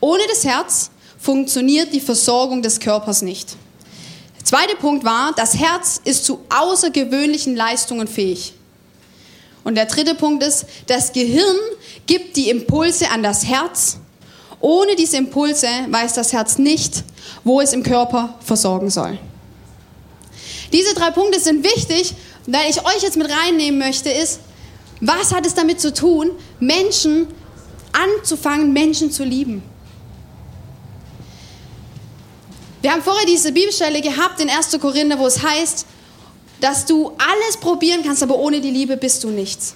Ohne 0.01 0.23
das 0.29 0.45
Herz 0.45 0.91
funktioniert 1.25 1.95
die 1.95 2.01
Versorgung 2.01 2.61
des 2.61 2.79
Körpers 2.81 3.23
nicht. 3.23 3.57
Der 4.39 4.45
zweite 4.45 4.77
Punkt 4.77 5.05
war, 5.05 5.33
das 5.35 5.57
Herz 5.57 5.99
ist 6.05 6.27
zu 6.27 6.41
außergewöhnlichen 6.51 7.57
Leistungen 7.57 8.07
fähig. 8.07 8.53
Und 9.65 9.77
der 9.77 9.87
dritte 9.87 10.15
Punkt 10.15 10.45
ist, 10.45 10.67
das 10.87 11.13
Gehirn 11.13 11.57
gibt 12.07 12.37
die 12.37 12.51
Impulse 12.51 13.11
an 13.11 13.23
das 13.23 13.47
Herz. 13.47 13.97
Ohne 14.61 14.97
diese 14.97 15.17
Impulse 15.17 15.67
weiß 15.89 16.13
das 16.13 16.35
Herz 16.35 16.59
nicht, 16.59 17.05
wo 17.43 17.63
es 17.63 17.73
im 17.73 17.83
Körper 17.83 18.35
versorgen 18.45 18.91
soll. 18.91 19.19
Diese 20.75 20.93
drei 20.93 21.11
Punkte 21.11 21.41
sind 21.41 21.65
wichtig, 21.65 22.13
weil 22.47 22.69
ich 22.69 22.85
euch 22.85 23.03
jetzt 23.03 23.17
mit 23.17 23.31
reinnehmen 23.31 23.79
möchte, 23.79 24.11
ist, 24.11 24.41
was 25.01 25.33
hat 25.33 25.47
es 25.47 25.55
damit 25.55 25.81
zu 25.81 25.95
tun, 25.95 26.33
Menschen 26.61 27.29
anzufangen, 27.93 28.75
Menschen 28.75 29.11
zu 29.11 29.25
lieben? 29.25 29.63
Wir 32.85 32.93
haben 32.93 33.03
vorher 33.03 33.25
diese 33.25 33.51
Bibelstelle 33.51 34.03
gehabt 34.03 34.43
in 34.43 34.51
1. 34.51 34.79
Korinther, 34.79 35.19
wo 35.19 35.27
es 35.27 35.43
heißt, 35.43 35.87
dass 36.61 36.85
du 36.85 37.13
alles 37.17 37.57
probieren 37.57 38.03
kannst, 38.05 38.23
aber 38.23 38.37
ohne 38.37 38.61
die 38.61 38.71
Liebe 38.71 38.99
bist 38.99 39.25
du 39.25 39.31
nichts. 39.31 39.75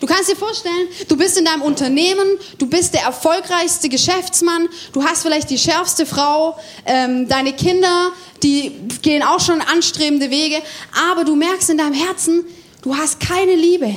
Du 0.00 0.06
kannst 0.06 0.30
dir 0.30 0.36
vorstellen, 0.36 0.88
du 1.06 1.18
bist 1.18 1.36
in 1.36 1.44
deinem 1.44 1.60
Unternehmen, 1.60 2.26
du 2.56 2.66
bist 2.66 2.94
der 2.94 3.02
erfolgreichste 3.02 3.90
Geschäftsmann, 3.90 4.70
du 4.94 5.04
hast 5.04 5.20
vielleicht 5.20 5.50
die 5.50 5.58
schärfste 5.58 6.06
Frau, 6.06 6.58
ähm, 6.86 7.28
deine 7.28 7.52
Kinder, 7.52 8.10
die 8.42 8.72
gehen 9.02 9.22
auch 9.22 9.40
schon 9.40 9.60
anstrebende 9.60 10.30
Wege, 10.30 10.62
aber 11.10 11.24
du 11.24 11.36
merkst 11.36 11.68
in 11.68 11.76
deinem 11.76 11.92
Herzen, 11.92 12.46
du 12.80 12.96
hast 12.96 13.20
keine 13.20 13.54
Liebe. 13.54 13.96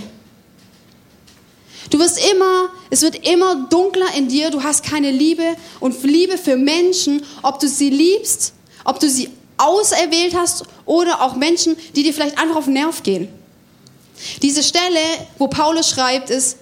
Du 1.89 1.99
wirst 1.99 2.19
immer, 2.31 2.69
es 2.89 3.01
wird 3.01 3.27
immer 3.27 3.67
dunkler 3.69 4.13
in 4.15 4.27
dir, 4.27 4.49
du 4.49 4.63
hast 4.63 4.83
keine 4.83 5.11
Liebe 5.11 5.55
und 5.79 6.03
Liebe 6.03 6.37
für 6.37 6.57
Menschen, 6.57 7.23
ob 7.43 7.59
du 7.59 7.67
sie 7.67 7.89
liebst, 7.89 8.53
ob 8.83 8.99
du 8.99 9.09
sie 9.09 9.29
auserwählt 9.57 10.35
hast 10.35 10.65
oder 10.85 11.21
auch 11.21 11.35
Menschen, 11.35 11.75
die 11.95 12.03
dir 12.03 12.13
vielleicht 12.13 12.37
einfach 12.37 12.57
auf 12.57 12.65
den 12.65 12.73
Nerv 12.73 13.03
gehen. 13.03 13.27
Diese 14.41 14.63
Stelle, 14.63 14.99
wo 15.37 15.47
Paulus 15.47 15.89
schreibt, 15.89 16.29
ist, 16.29 16.57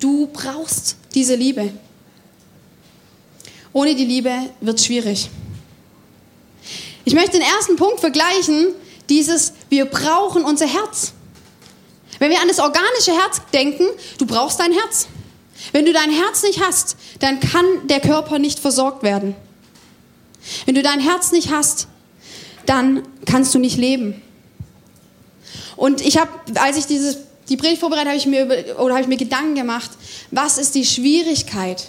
du 0.00 0.28
brauchst 0.32 0.96
diese 1.14 1.34
Liebe. 1.34 1.72
Ohne 3.72 3.94
die 3.94 4.04
Liebe 4.04 4.32
wird 4.60 4.78
es 4.78 4.86
schwierig. 4.86 5.28
Ich 7.04 7.14
möchte 7.14 7.32
den 7.38 7.42
ersten 7.42 7.76
Punkt 7.76 8.00
vergleichen, 8.00 8.68
dieses, 9.08 9.52
wir 9.68 9.86
brauchen 9.86 10.44
unser 10.44 10.66
Herz. 10.66 11.12
Wenn 12.18 12.30
wir 12.30 12.40
an 12.40 12.48
das 12.48 12.58
organische 12.58 13.12
Herz 13.12 13.40
denken, 13.52 13.86
du 14.18 14.26
brauchst 14.26 14.60
dein 14.60 14.72
Herz. 14.72 15.06
Wenn 15.72 15.84
du 15.84 15.92
dein 15.92 16.10
Herz 16.10 16.42
nicht 16.42 16.60
hast, 16.60 16.96
dann 17.20 17.40
kann 17.40 17.64
der 17.84 18.00
Körper 18.00 18.38
nicht 18.38 18.58
versorgt 18.58 19.02
werden. 19.02 19.34
Wenn 20.66 20.74
du 20.74 20.82
dein 20.82 21.00
Herz 21.00 21.32
nicht 21.32 21.50
hast, 21.50 21.88
dann 22.66 23.02
kannst 23.26 23.54
du 23.54 23.58
nicht 23.58 23.76
leben. 23.76 24.22
Und 25.76 26.00
ich 26.00 26.18
habe, 26.18 26.30
als 26.56 26.76
ich 26.76 26.86
dieses, 26.86 27.18
die 27.48 27.56
Predigt 27.56 27.80
vorbereitet 27.80 28.08
habe, 28.08 28.18
ich 28.18 28.26
mir 28.26 28.76
oder 28.78 28.94
habe 28.94 29.02
ich 29.02 29.08
mir 29.08 29.16
Gedanken 29.16 29.54
gemacht, 29.54 29.90
was 30.30 30.58
ist 30.58 30.74
die 30.74 30.84
Schwierigkeit, 30.84 31.88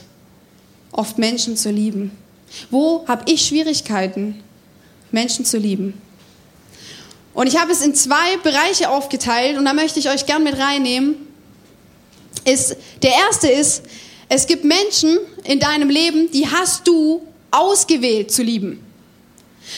oft 0.91 1.17
Menschen 1.17 1.57
zu 1.57 1.71
lieben? 1.71 2.11
Wo 2.71 3.05
habe 3.07 3.31
ich 3.31 3.45
Schwierigkeiten, 3.45 4.43
Menschen 5.11 5.45
zu 5.45 5.57
lieben? 5.57 5.99
Und 7.33 7.47
ich 7.47 7.57
habe 7.57 7.71
es 7.71 7.81
in 7.81 7.95
zwei 7.95 8.37
Bereiche 8.37 8.89
aufgeteilt 8.89 9.57
und 9.57 9.65
da 9.65 9.73
möchte 9.73 9.99
ich 9.99 10.09
euch 10.09 10.25
gern 10.25 10.43
mit 10.43 10.57
reinnehmen. 10.57 11.15
Ist, 12.45 12.75
der 13.01 13.11
erste 13.11 13.47
ist, 13.49 13.83
es 14.29 14.47
gibt 14.47 14.63
Menschen 14.63 15.17
in 15.43 15.59
deinem 15.59 15.89
Leben, 15.89 16.31
die 16.31 16.47
hast 16.47 16.87
du 16.87 17.25
ausgewählt 17.51 18.31
zu 18.31 18.43
lieben. 18.43 18.85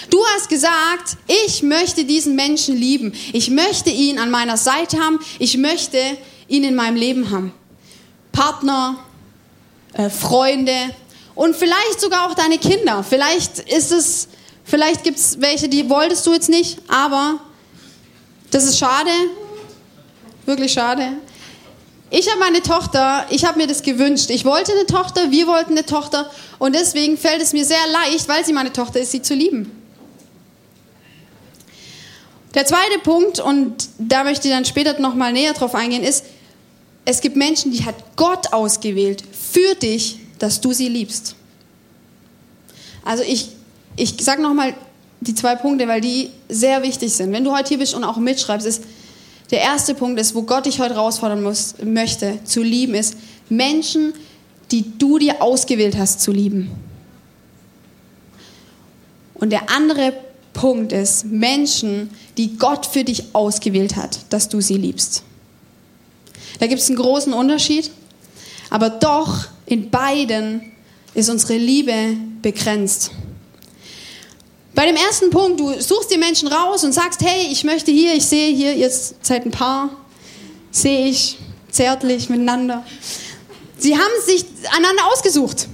Du 0.09 0.23
hast 0.33 0.49
gesagt, 0.49 1.17
ich 1.45 1.63
möchte 1.63 2.05
diesen 2.05 2.35
Menschen 2.35 2.75
lieben. 2.75 3.13
Ich 3.33 3.49
möchte 3.49 3.89
ihn 3.89 4.19
an 4.19 4.31
meiner 4.31 4.57
Seite 4.57 4.99
haben. 4.99 5.19
Ich 5.39 5.57
möchte 5.57 5.97
ihn 6.47 6.63
in 6.63 6.75
meinem 6.75 6.95
Leben 6.95 7.29
haben. 7.29 7.53
Partner, 8.31 8.97
äh, 9.93 10.09
Freunde 10.09 10.73
und 11.35 11.55
vielleicht 11.55 11.99
sogar 11.99 12.29
auch 12.29 12.35
deine 12.35 12.57
Kinder. 12.57 13.03
Vielleicht 13.03 13.59
ist 13.59 13.91
es, 13.91 14.27
vielleicht 14.63 15.03
gibt 15.03 15.17
es 15.17 15.39
welche, 15.41 15.69
die 15.69 15.89
wolltest 15.89 16.25
du 16.25 16.33
jetzt 16.33 16.49
nicht, 16.49 16.79
aber 16.87 17.39
das 18.51 18.65
ist 18.65 18.77
schade. 18.77 19.11
Wirklich 20.45 20.73
schade. 20.73 21.13
Ich 22.09 22.29
habe 22.29 22.39
meine 22.39 22.61
Tochter, 22.61 23.25
ich 23.29 23.45
habe 23.45 23.57
mir 23.57 23.67
das 23.67 23.83
gewünscht. 23.83 24.29
Ich 24.29 24.43
wollte 24.43 24.73
eine 24.73 24.85
Tochter, 24.85 25.31
wir 25.31 25.47
wollten 25.47 25.71
eine 25.71 25.85
Tochter 25.85 26.29
und 26.59 26.75
deswegen 26.75 27.17
fällt 27.17 27.41
es 27.41 27.53
mir 27.53 27.63
sehr 27.63 27.87
leicht, 27.91 28.27
weil 28.27 28.43
sie 28.43 28.51
meine 28.51 28.73
Tochter 28.73 28.99
ist, 28.99 29.11
sie 29.11 29.21
zu 29.21 29.33
lieben. 29.33 29.71
Der 32.53 32.65
zweite 32.65 32.99
Punkt, 32.99 33.39
und 33.39 33.87
da 33.97 34.25
möchte 34.25 34.49
ich 34.49 34.53
dann 34.53 34.65
später 34.65 34.99
nochmal 34.99 35.31
näher 35.31 35.53
drauf 35.53 35.73
eingehen, 35.73 36.03
ist, 36.03 36.25
es 37.05 37.21
gibt 37.21 37.37
Menschen, 37.37 37.71
die 37.71 37.85
hat 37.85 37.95
Gott 38.17 38.51
ausgewählt 38.51 39.23
für 39.31 39.73
dich, 39.75 40.19
dass 40.37 40.59
du 40.59 40.73
sie 40.73 40.89
liebst. 40.89 41.35
Also 43.05 43.23
ich, 43.23 43.49
ich 43.95 44.15
sage 44.21 44.41
nochmal 44.41 44.73
die 45.19 45.35
zwei 45.35 45.55
Punkte, 45.55 45.87
weil 45.87 46.01
die 46.01 46.29
sehr 46.49 46.81
wichtig 46.81 47.13
sind. 47.13 47.31
Wenn 47.31 47.43
du 47.43 47.55
heute 47.55 47.69
hier 47.69 47.77
bist 47.77 47.93
und 47.93 48.03
auch 48.03 48.17
mitschreibst, 48.17 48.65
ist 48.65 48.83
der 49.51 49.61
erste 49.61 49.93
Punkt 49.93 50.19
ist, 50.19 50.33
wo 50.33 50.43
Gott 50.43 50.65
dich 50.65 50.79
heute 50.79 50.95
herausfordern 50.95 51.43
muss, 51.43 51.75
möchte, 51.83 52.39
zu 52.45 52.63
lieben, 52.63 52.95
ist 52.95 53.17
Menschen, 53.49 54.13
die 54.71 54.97
du 54.97 55.19
dir 55.19 55.41
ausgewählt 55.41 55.97
hast 55.97 56.21
zu 56.21 56.31
lieben. 56.31 56.71
Und 59.33 59.49
der 59.49 59.69
andere 59.69 60.13
Punkt 60.53 60.93
ist 60.93 61.25
Menschen, 61.25 62.09
die 62.37 62.57
Gott 62.57 62.85
für 62.85 63.03
dich 63.03 63.35
ausgewählt 63.35 63.95
hat, 63.95 64.19
dass 64.29 64.47
du 64.47 64.61
sie 64.61 64.77
liebst. 64.77 65.23
Da 66.59 66.67
gibt 66.67 66.81
es 66.81 66.87
einen 66.87 66.97
großen 66.97 67.33
Unterschied, 67.33 67.91
aber 68.69 68.89
doch 68.89 69.47
in 69.65 69.89
beiden 69.89 70.71
ist 71.13 71.29
unsere 71.29 71.57
Liebe 71.57 72.15
begrenzt. 72.41 73.11
Bei 74.73 74.85
dem 74.85 74.95
ersten 74.95 75.29
Punkt, 75.29 75.59
du 75.59 75.79
suchst 75.81 76.11
die 76.11 76.17
Menschen 76.17 76.47
raus 76.47 76.83
und 76.83 76.93
sagst, 76.93 77.21
hey, 77.21 77.47
ich 77.51 77.63
möchte 77.63 77.91
hier, 77.91 78.15
ich 78.15 78.25
sehe 78.25 78.55
hier, 78.55 78.73
jetzt 78.75 79.25
seid 79.25 79.45
ein 79.45 79.51
Paar, 79.51 79.89
sehe 80.71 81.07
ich 81.07 81.37
zärtlich 81.69 82.29
miteinander. 82.29 82.85
Sie 83.77 83.97
haben 83.97 84.11
sich 84.25 84.45
einander 84.75 85.07
ausgesucht. 85.11 85.67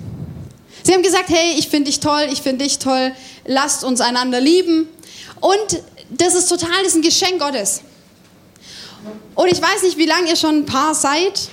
Sie 0.82 0.94
haben 0.94 1.04
gesagt, 1.04 1.30
hey, 1.30 1.56
ich 1.60 1.68
finde 1.68 1.92
dich 1.92 2.00
toll, 2.00 2.27
ich 2.32 2.42
finde 2.42 2.63
dich 2.63 2.80
toll, 2.80 3.12
lasst 3.46 3.84
uns 3.84 4.01
einander 4.01 4.42
lieben. 4.42 4.88
Und 5.42 5.84
das 6.10 6.34
ist 6.34 6.48
total, 6.48 6.77
das 6.80 6.88
ist 6.88 6.96
ein 6.96 7.01
Geschenk 7.04 7.39
Gottes. 7.39 7.82
Und 9.36 9.48
ich 9.48 9.62
weiß 9.62 9.84
nicht, 9.84 9.98
wie 9.98 10.06
lange 10.06 10.30
ihr 10.30 10.36
schon 10.36 10.60
ein 10.60 10.66
Paar 10.66 10.96
seid. 10.96 11.50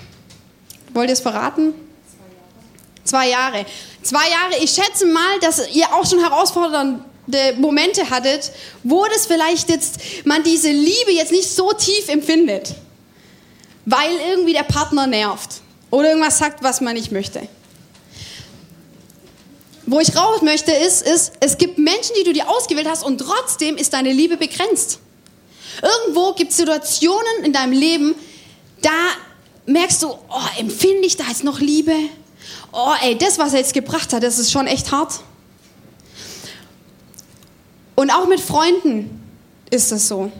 Wollt 0.94 1.10
ihr 1.10 1.12
es 1.12 1.20
verraten? 1.20 1.74
Zwei 3.04 3.28
Jahre. 3.28 3.66
Zwei 4.02 4.30
Jahre. 4.30 4.62
Ich 4.62 4.70
schätze 4.70 5.04
mal, 5.06 5.38
dass 5.40 5.68
ihr 5.74 5.92
auch 5.92 6.08
schon 6.08 6.20
herausfordernde 6.20 7.04
Momente 7.58 8.10
hattet, 8.10 8.52
wo 8.82 9.06
das 9.06 9.26
vielleicht 9.26 9.70
jetzt 9.70 9.98
man 10.24 10.42
diese 10.42 10.70
Liebe 10.70 11.12
jetzt 11.12 11.32
nicht 11.32 11.48
so 11.48 11.72
tief 11.72 12.08
empfindet, 12.08 12.74
weil 13.86 14.10
irgendwie 14.30 14.52
der 14.52 14.62
Partner 14.62 15.06
nervt 15.06 15.60
oder 15.90 16.10
irgendwas 16.10 16.38
sagt, 16.38 16.62
was 16.62 16.80
man 16.80 16.94
nicht 16.94 17.12
möchte. 17.12 17.48
Wo 19.86 20.00
ich 20.00 20.16
raus 20.16 20.40
möchte, 20.42 20.72
ist, 20.72 21.02
ist, 21.02 21.32
es 21.40 21.58
gibt 21.58 21.78
Menschen, 21.78 22.14
die 22.18 22.24
du 22.24 22.32
dir 22.32 22.48
ausgewählt 22.48 22.88
hast 22.88 23.04
und 23.04 23.18
trotzdem 23.18 23.76
ist 23.76 23.92
deine 23.92 24.12
Liebe 24.12 24.36
begrenzt. 24.36 24.98
Irgendwo 25.82 26.32
gibt 26.32 26.52
es 26.52 26.56
Situationen 26.56 27.44
in 27.44 27.52
deinem 27.52 27.72
Leben, 27.72 28.14
da 28.80 28.90
merkst 29.66 30.02
du, 30.02 30.08
oh, 30.08 30.58
empfinde 30.58 31.06
ich 31.06 31.16
da 31.16 31.24
jetzt 31.28 31.44
noch 31.44 31.60
Liebe? 31.60 31.94
Oh, 32.72 32.92
ey, 33.02 33.16
das, 33.16 33.38
was 33.38 33.52
er 33.52 33.60
jetzt 33.60 33.74
gebracht 33.74 34.12
hat, 34.12 34.22
das 34.22 34.38
ist 34.38 34.52
schon 34.52 34.66
echt 34.66 34.90
hart. 34.90 35.20
Und 37.94 38.10
auch 38.10 38.26
mit 38.26 38.40
Freunden 38.40 39.22
ist 39.70 39.92
das 39.92 40.08
so. 40.08 40.30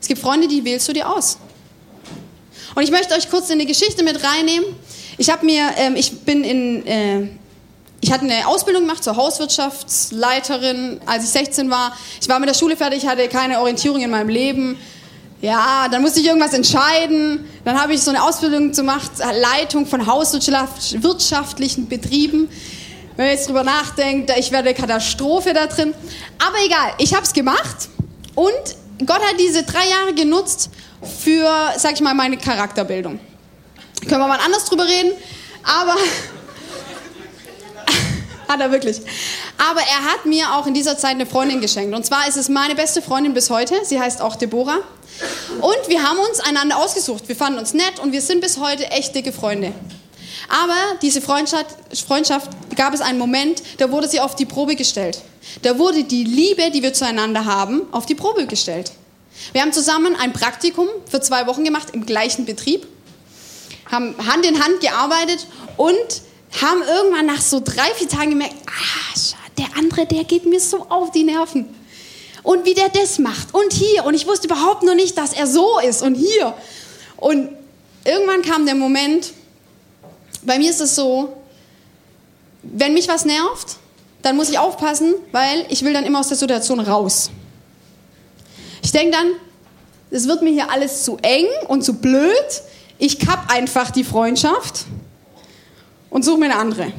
Es 0.00 0.06
gibt 0.06 0.20
Freunde, 0.20 0.48
die 0.48 0.64
wählst 0.64 0.88
du 0.88 0.92
dir 0.92 1.08
aus. 1.10 1.38
Und 2.74 2.82
ich 2.82 2.90
möchte 2.90 3.14
euch 3.14 3.30
kurz 3.30 3.48
in 3.48 3.54
eine 3.54 3.66
Geschichte 3.66 4.02
mit 4.04 4.22
reinnehmen. 4.22 4.66
Ich 5.16 5.30
habe 5.30 5.44
mir, 5.44 5.70
ähm, 5.76 5.96
ich 5.96 6.20
bin 6.20 6.44
in, 6.44 6.86
äh, 6.86 7.28
ich 8.00 8.12
hatte 8.12 8.24
eine 8.24 8.46
Ausbildung 8.46 8.82
gemacht 8.82 9.02
zur 9.02 9.16
Hauswirtschaftsleiterin, 9.16 11.00
als 11.06 11.24
ich 11.24 11.30
16 11.30 11.70
war. 11.70 11.96
Ich 12.20 12.28
war 12.28 12.38
mit 12.38 12.48
der 12.48 12.54
Schule 12.54 12.76
fertig, 12.76 13.06
hatte 13.06 13.26
keine 13.28 13.60
Orientierung 13.60 14.00
in 14.00 14.10
meinem 14.10 14.28
Leben. 14.28 14.76
Ja, 15.40 15.88
dann 15.88 16.02
musste 16.02 16.20
ich 16.20 16.26
irgendwas 16.26 16.52
entscheiden. 16.52 17.44
Dann 17.64 17.80
habe 17.80 17.94
ich 17.94 18.02
so 18.02 18.10
eine 18.10 18.22
Ausbildung 18.22 18.72
gemacht, 18.72 19.10
Leitung 19.18 19.86
von 19.86 20.06
hauswirtschaftlichen 20.06 21.88
Betrieben. 21.88 22.48
Wenn 23.18 23.26
man 23.26 23.34
jetzt 23.34 23.48
drüber 23.48 23.64
nachdenkt, 23.64 24.32
ich 24.38 24.52
werde 24.52 24.72
Katastrophe 24.74 25.52
da 25.52 25.66
drin. 25.66 25.92
Aber 26.38 26.56
egal, 26.64 26.92
ich 26.98 27.14
habe 27.14 27.24
es 27.24 27.32
gemacht 27.32 27.88
und 28.36 28.76
Gott 29.04 29.18
hat 29.18 29.40
diese 29.40 29.64
drei 29.64 29.88
Jahre 29.88 30.14
genutzt 30.14 30.70
für, 31.24 31.72
sag 31.76 31.94
ich 31.94 32.00
mal, 32.00 32.14
meine 32.14 32.36
Charakterbildung. 32.36 33.18
Können 34.02 34.20
wir 34.20 34.28
mal 34.28 34.38
anders 34.38 34.66
drüber 34.66 34.86
reden. 34.86 35.10
Aber 35.64 35.96
hat 38.48 38.60
er 38.60 38.70
wirklich. 38.70 39.00
Aber 39.68 39.80
er 39.80 40.12
hat 40.12 40.24
mir 40.24 40.54
auch 40.54 40.68
in 40.68 40.74
dieser 40.74 40.96
Zeit 40.96 41.16
eine 41.16 41.26
Freundin 41.26 41.60
geschenkt. 41.60 41.96
Und 41.96 42.06
zwar 42.06 42.28
ist 42.28 42.36
es 42.36 42.48
meine 42.48 42.76
beste 42.76 43.02
Freundin 43.02 43.34
bis 43.34 43.50
heute. 43.50 43.84
Sie 43.84 43.98
heißt 43.98 44.20
auch 44.20 44.36
Deborah. 44.36 44.78
Und 45.60 45.88
wir 45.88 46.04
haben 46.04 46.20
uns 46.20 46.38
einander 46.38 46.76
ausgesucht. 46.76 47.26
Wir 47.26 47.34
fanden 47.34 47.58
uns 47.58 47.74
nett 47.74 47.98
und 48.00 48.12
wir 48.12 48.22
sind 48.22 48.42
bis 48.42 48.58
heute 48.58 48.92
echt 48.92 49.16
dicke 49.16 49.32
Freunde. 49.32 49.72
Aber 50.48 50.98
diese 51.02 51.20
Freundschaft, 51.20 51.66
Freundschaft 52.06 52.50
gab 52.76 52.94
es 52.94 53.00
einen 53.00 53.18
Moment, 53.18 53.62
da 53.78 53.90
wurde 53.90 54.08
sie 54.08 54.20
auf 54.20 54.36
die 54.36 54.46
Probe 54.46 54.76
gestellt. 54.76 55.20
Da 55.62 55.78
wurde 55.78 56.04
die 56.04 56.24
Liebe, 56.24 56.70
die 56.70 56.82
wir 56.82 56.92
zueinander 56.92 57.44
haben, 57.44 57.82
auf 57.92 58.06
die 58.06 58.14
Probe 58.14 58.46
gestellt. 58.46 58.92
Wir 59.52 59.62
haben 59.62 59.72
zusammen 59.72 60.16
ein 60.16 60.32
Praktikum 60.32 60.88
für 61.08 61.20
zwei 61.20 61.46
Wochen 61.46 61.64
gemacht 61.64 61.88
im 61.92 62.06
gleichen 62.06 62.44
Betrieb, 62.44 62.86
haben 63.90 64.14
Hand 64.26 64.44
in 64.44 64.62
Hand 64.62 64.80
gearbeitet 64.80 65.46
und 65.76 66.22
haben 66.60 66.82
irgendwann 66.82 67.26
nach 67.26 67.40
so 67.40 67.60
drei, 67.60 67.88
vier 67.94 68.08
Tagen 68.08 68.30
gemerkt, 68.30 68.54
ah, 68.66 69.18
der 69.58 69.66
andere, 69.76 70.06
der 70.06 70.24
geht 70.24 70.46
mir 70.46 70.60
so 70.60 70.86
auf 70.88 71.10
die 71.10 71.24
Nerven. 71.24 71.66
Und 72.42 72.64
wie 72.64 72.74
der 72.74 72.88
das 72.88 73.18
macht 73.18 73.52
und 73.52 73.72
hier. 73.72 74.04
Und 74.04 74.14
ich 74.14 74.26
wusste 74.26 74.46
überhaupt 74.46 74.82
noch 74.82 74.94
nicht, 74.94 75.18
dass 75.18 75.32
er 75.32 75.46
so 75.46 75.78
ist 75.80 76.02
und 76.02 76.14
hier. 76.14 76.54
Und 77.16 77.50
irgendwann 78.04 78.42
kam 78.42 78.64
der 78.64 78.76
Moment, 78.76 79.32
bei 80.42 80.58
mir 80.58 80.70
ist 80.70 80.80
es 80.80 80.94
so, 80.94 81.36
wenn 82.62 82.94
mich 82.94 83.08
was 83.08 83.24
nervt, 83.24 83.76
dann 84.22 84.36
muss 84.36 84.48
ich 84.50 84.58
aufpassen, 84.58 85.14
weil 85.32 85.64
ich 85.68 85.84
will 85.84 85.92
dann 85.92 86.04
immer 86.04 86.20
aus 86.20 86.28
der 86.28 86.36
Situation 86.36 86.80
raus. 86.80 87.30
Ich 88.82 88.92
denke 88.92 89.12
dann, 89.12 89.26
es 90.10 90.26
wird 90.26 90.42
mir 90.42 90.50
hier 90.50 90.70
alles 90.70 91.04
zu 91.04 91.18
eng 91.22 91.46
und 91.68 91.84
zu 91.84 91.94
blöd. 91.94 92.62
Ich 92.98 93.18
kapp 93.18 93.52
einfach 93.52 93.90
die 93.90 94.04
Freundschaft 94.04 94.86
und 96.10 96.24
suche 96.24 96.38
mir 96.38 96.46
eine 96.46 96.56
andere. 96.56 96.92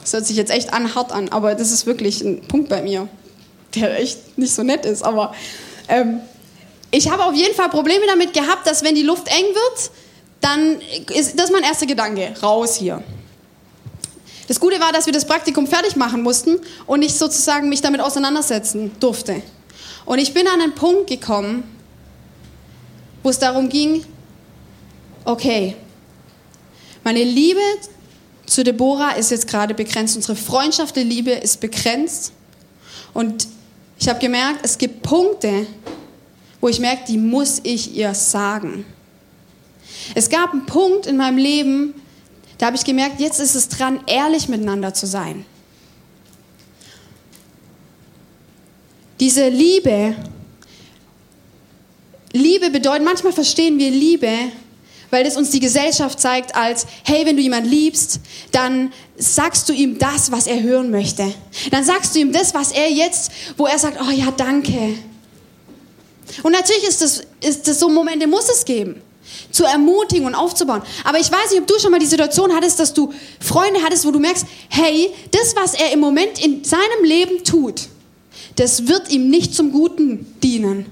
Das 0.00 0.12
hört 0.12 0.26
sich 0.26 0.36
jetzt 0.36 0.50
echt 0.50 0.72
an, 0.72 0.94
hart 0.94 1.12
an, 1.12 1.28
aber 1.28 1.54
das 1.54 1.70
ist 1.70 1.86
wirklich 1.86 2.22
ein 2.22 2.40
Punkt 2.42 2.68
bei 2.68 2.82
mir, 2.82 3.08
der 3.74 3.98
echt 3.98 4.38
nicht 4.38 4.54
so 4.54 4.62
nett 4.62 4.86
ist. 4.86 5.02
Aber 5.02 5.34
ähm, 5.88 6.20
ich 6.90 7.10
habe 7.10 7.24
auf 7.24 7.34
jeden 7.34 7.54
Fall 7.54 7.68
Probleme 7.68 8.06
damit 8.06 8.32
gehabt, 8.32 8.66
dass 8.66 8.82
wenn 8.82 8.94
die 8.94 9.02
Luft 9.02 9.28
eng 9.28 9.44
wird, 9.44 9.90
dann 10.40 10.80
ist 11.14 11.38
das 11.38 11.50
mein 11.50 11.62
erster 11.62 11.86
Gedanke, 11.86 12.34
raus 12.42 12.76
hier. 12.76 13.02
Das 14.48 14.58
Gute 14.58 14.80
war, 14.80 14.92
dass 14.92 15.06
wir 15.06 15.12
das 15.12 15.24
Praktikum 15.24 15.66
fertig 15.66 15.96
machen 15.96 16.22
mussten 16.22 16.58
und 16.86 17.02
ich 17.02 17.14
sozusagen 17.14 17.68
mich 17.68 17.82
damit 17.82 18.00
auseinandersetzen 18.00 18.90
durfte. 18.98 19.42
Und 20.06 20.18
ich 20.18 20.34
bin 20.34 20.48
an 20.48 20.60
einen 20.60 20.74
Punkt 20.74 21.08
gekommen, 21.08 21.62
wo 23.22 23.28
es 23.30 23.38
darum 23.38 23.68
ging, 23.68 24.04
okay, 25.24 25.76
meine 27.04 27.22
Liebe 27.22 27.60
zu 28.46 28.64
Deborah 28.64 29.12
ist 29.12 29.30
jetzt 29.30 29.46
gerade 29.46 29.74
begrenzt, 29.74 30.16
unsere 30.16 30.34
Freundschaft 30.34 30.96
der 30.96 31.04
Liebe 31.04 31.30
ist 31.30 31.60
begrenzt. 31.60 32.32
Und 33.14 33.46
ich 33.98 34.08
habe 34.08 34.18
gemerkt, 34.18 34.60
es 34.64 34.78
gibt 34.78 35.02
Punkte, 35.02 35.66
wo 36.60 36.68
ich 36.68 36.80
merke, 36.80 37.04
die 37.06 37.18
muss 37.18 37.60
ich 37.62 37.94
ihr 37.94 38.14
sagen. 38.14 38.84
Es 40.14 40.28
gab 40.28 40.52
einen 40.52 40.66
Punkt 40.66 41.06
in 41.06 41.16
meinem 41.16 41.38
Leben, 41.38 41.94
da 42.58 42.66
habe 42.66 42.76
ich 42.76 42.84
gemerkt, 42.84 43.20
jetzt 43.20 43.40
ist 43.40 43.54
es 43.54 43.68
dran, 43.68 44.00
ehrlich 44.06 44.48
miteinander 44.48 44.92
zu 44.92 45.06
sein. 45.06 45.46
Diese 49.18 49.48
Liebe, 49.48 50.14
Liebe 52.32 52.70
bedeutet, 52.70 53.04
manchmal 53.04 53.32
verstehen 53.32 53.78
wir 53.78 53.90
Liebe, 53.90 54.30
weil 55.10 55.24
das 55.24 55.36
uns 55.36 55.50
die 55.50 55.60
Gesellschaft 55.60 56.20
zeigt 56.20 56.54
als, 56.54 56.86
hey, 57.04 57.26
wenn 57.26 57.36
du 57.36 57.42
jemanden 57.42 57.68
liebst, 57.68 58.20
dann 58.52 58.92
sagst 59.16 59.68
du 59.68 59.72
ihm 59.72 59.98
das, 59.98 60.30
was 60.30 60.46
er 60.46 60.62
hören 60.62 60.90
möchte. 60.90 61.32
Dann 61.70 61.84
sagst 61.84 62.14
du 62.14 62.20
ihm 62.20 62.32
das, 62.32 62.54
was 62.54 62.72
er 62.72 62.90
jetzt, 62.90 63.32
wo 63.56 63.66
er 63.66 63.78
sagt, 63.78 63.98
oh 64.00 64.10
ja, 64.10 64.30
danke. 64.30 64.94
Und 66.42 66.52
natürlich 66.52 66.84
ist 66.84 67.02
das, 67.02 67.22
ist 67.40 67.66
das 67.66 67.80
so 67.80 67.88
Momente, 67.88 68.26
muss 68.26 68.48
es 68.48 68.64
geben 68.64 69.02
zu 69.50 69.64
ermutigen 69.64 70.26
und 70.26 70.34
aufzubauen. 70.34 70.82
Aber 71.04 71.18
ich 71.18 71.30
weiß 71.30 71.50
nicht, 71.50 71.60
ob 71.60 71.66
du 71.66 71.78
schon 71.78 71.90
mal 71.90 72.00
die 72.00 72.06
Situation 72.06 72.52
hattest, 72.54 72.80
dass 72.80 72.94
du 72.94 73.12
Freunde 73.40 73.80
hattest, 73.82 74.04
wo 74.06 74.10
du 74.10 74.18
merkst, 74.18 74.46
hey, 74.68 75.10
das, 75.30 75.54
was 75.56 75.74
er 75.74 75.92
im 75.92 76.00
Moment 76.00 76.44
in 76.44 76.64
seinem 76.64 77.04
Leben 77.04 77.44
tut, 77.44 77.88
das 78.56 78.88
wird 78.88 79.10
ihm 79.10 79.30
nicht 79.30 79.54
zum 79.54 79.72
Guten 79.72 80.38
dienen. 80.42 80.86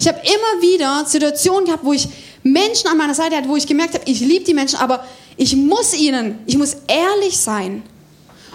Ich 0.00 0.08
habe 0.08 0.18
immer 0.18 0.62
wieder 0.62 1.04
Situationen 1.06 1.66
gehabt, 1.66 1.84
wo 1.84 1.92
ich 1.92 2.08
Menschen 2.42 2.88
an 2.88 2.96
meiner 2.96 3.14
Seite 3.14 3.36
hatte, 3.36 3.48
wo 3.48 3.56
ich 3.56 3.66
gemerkt 3.66 3.94
habe, 3.94 4.04
ich 4.06 4.20
liebe 4.20 4.44
die 4.44 4.54
Menschen, 4.54 4.78
aber 4.78 5.04
ich 5.36 5.54
muss 5.54 5.94
ihnen, 5.94 6.38
ich 6.46 6.56
muss 6.56 6.76
ehrlich 6.88 7.38
sein 7.38 7.82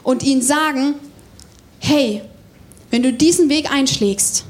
und 0.04 0.24
ihnen 0.24 0.42
sagen, 0.42 0.96
hey, 1.80 2.22
wenn 2.92 3.04
du 3.04 3.14
diesen 3.14 3.50
Weg 3.50 3.72
einschlägst, 3.72 4.46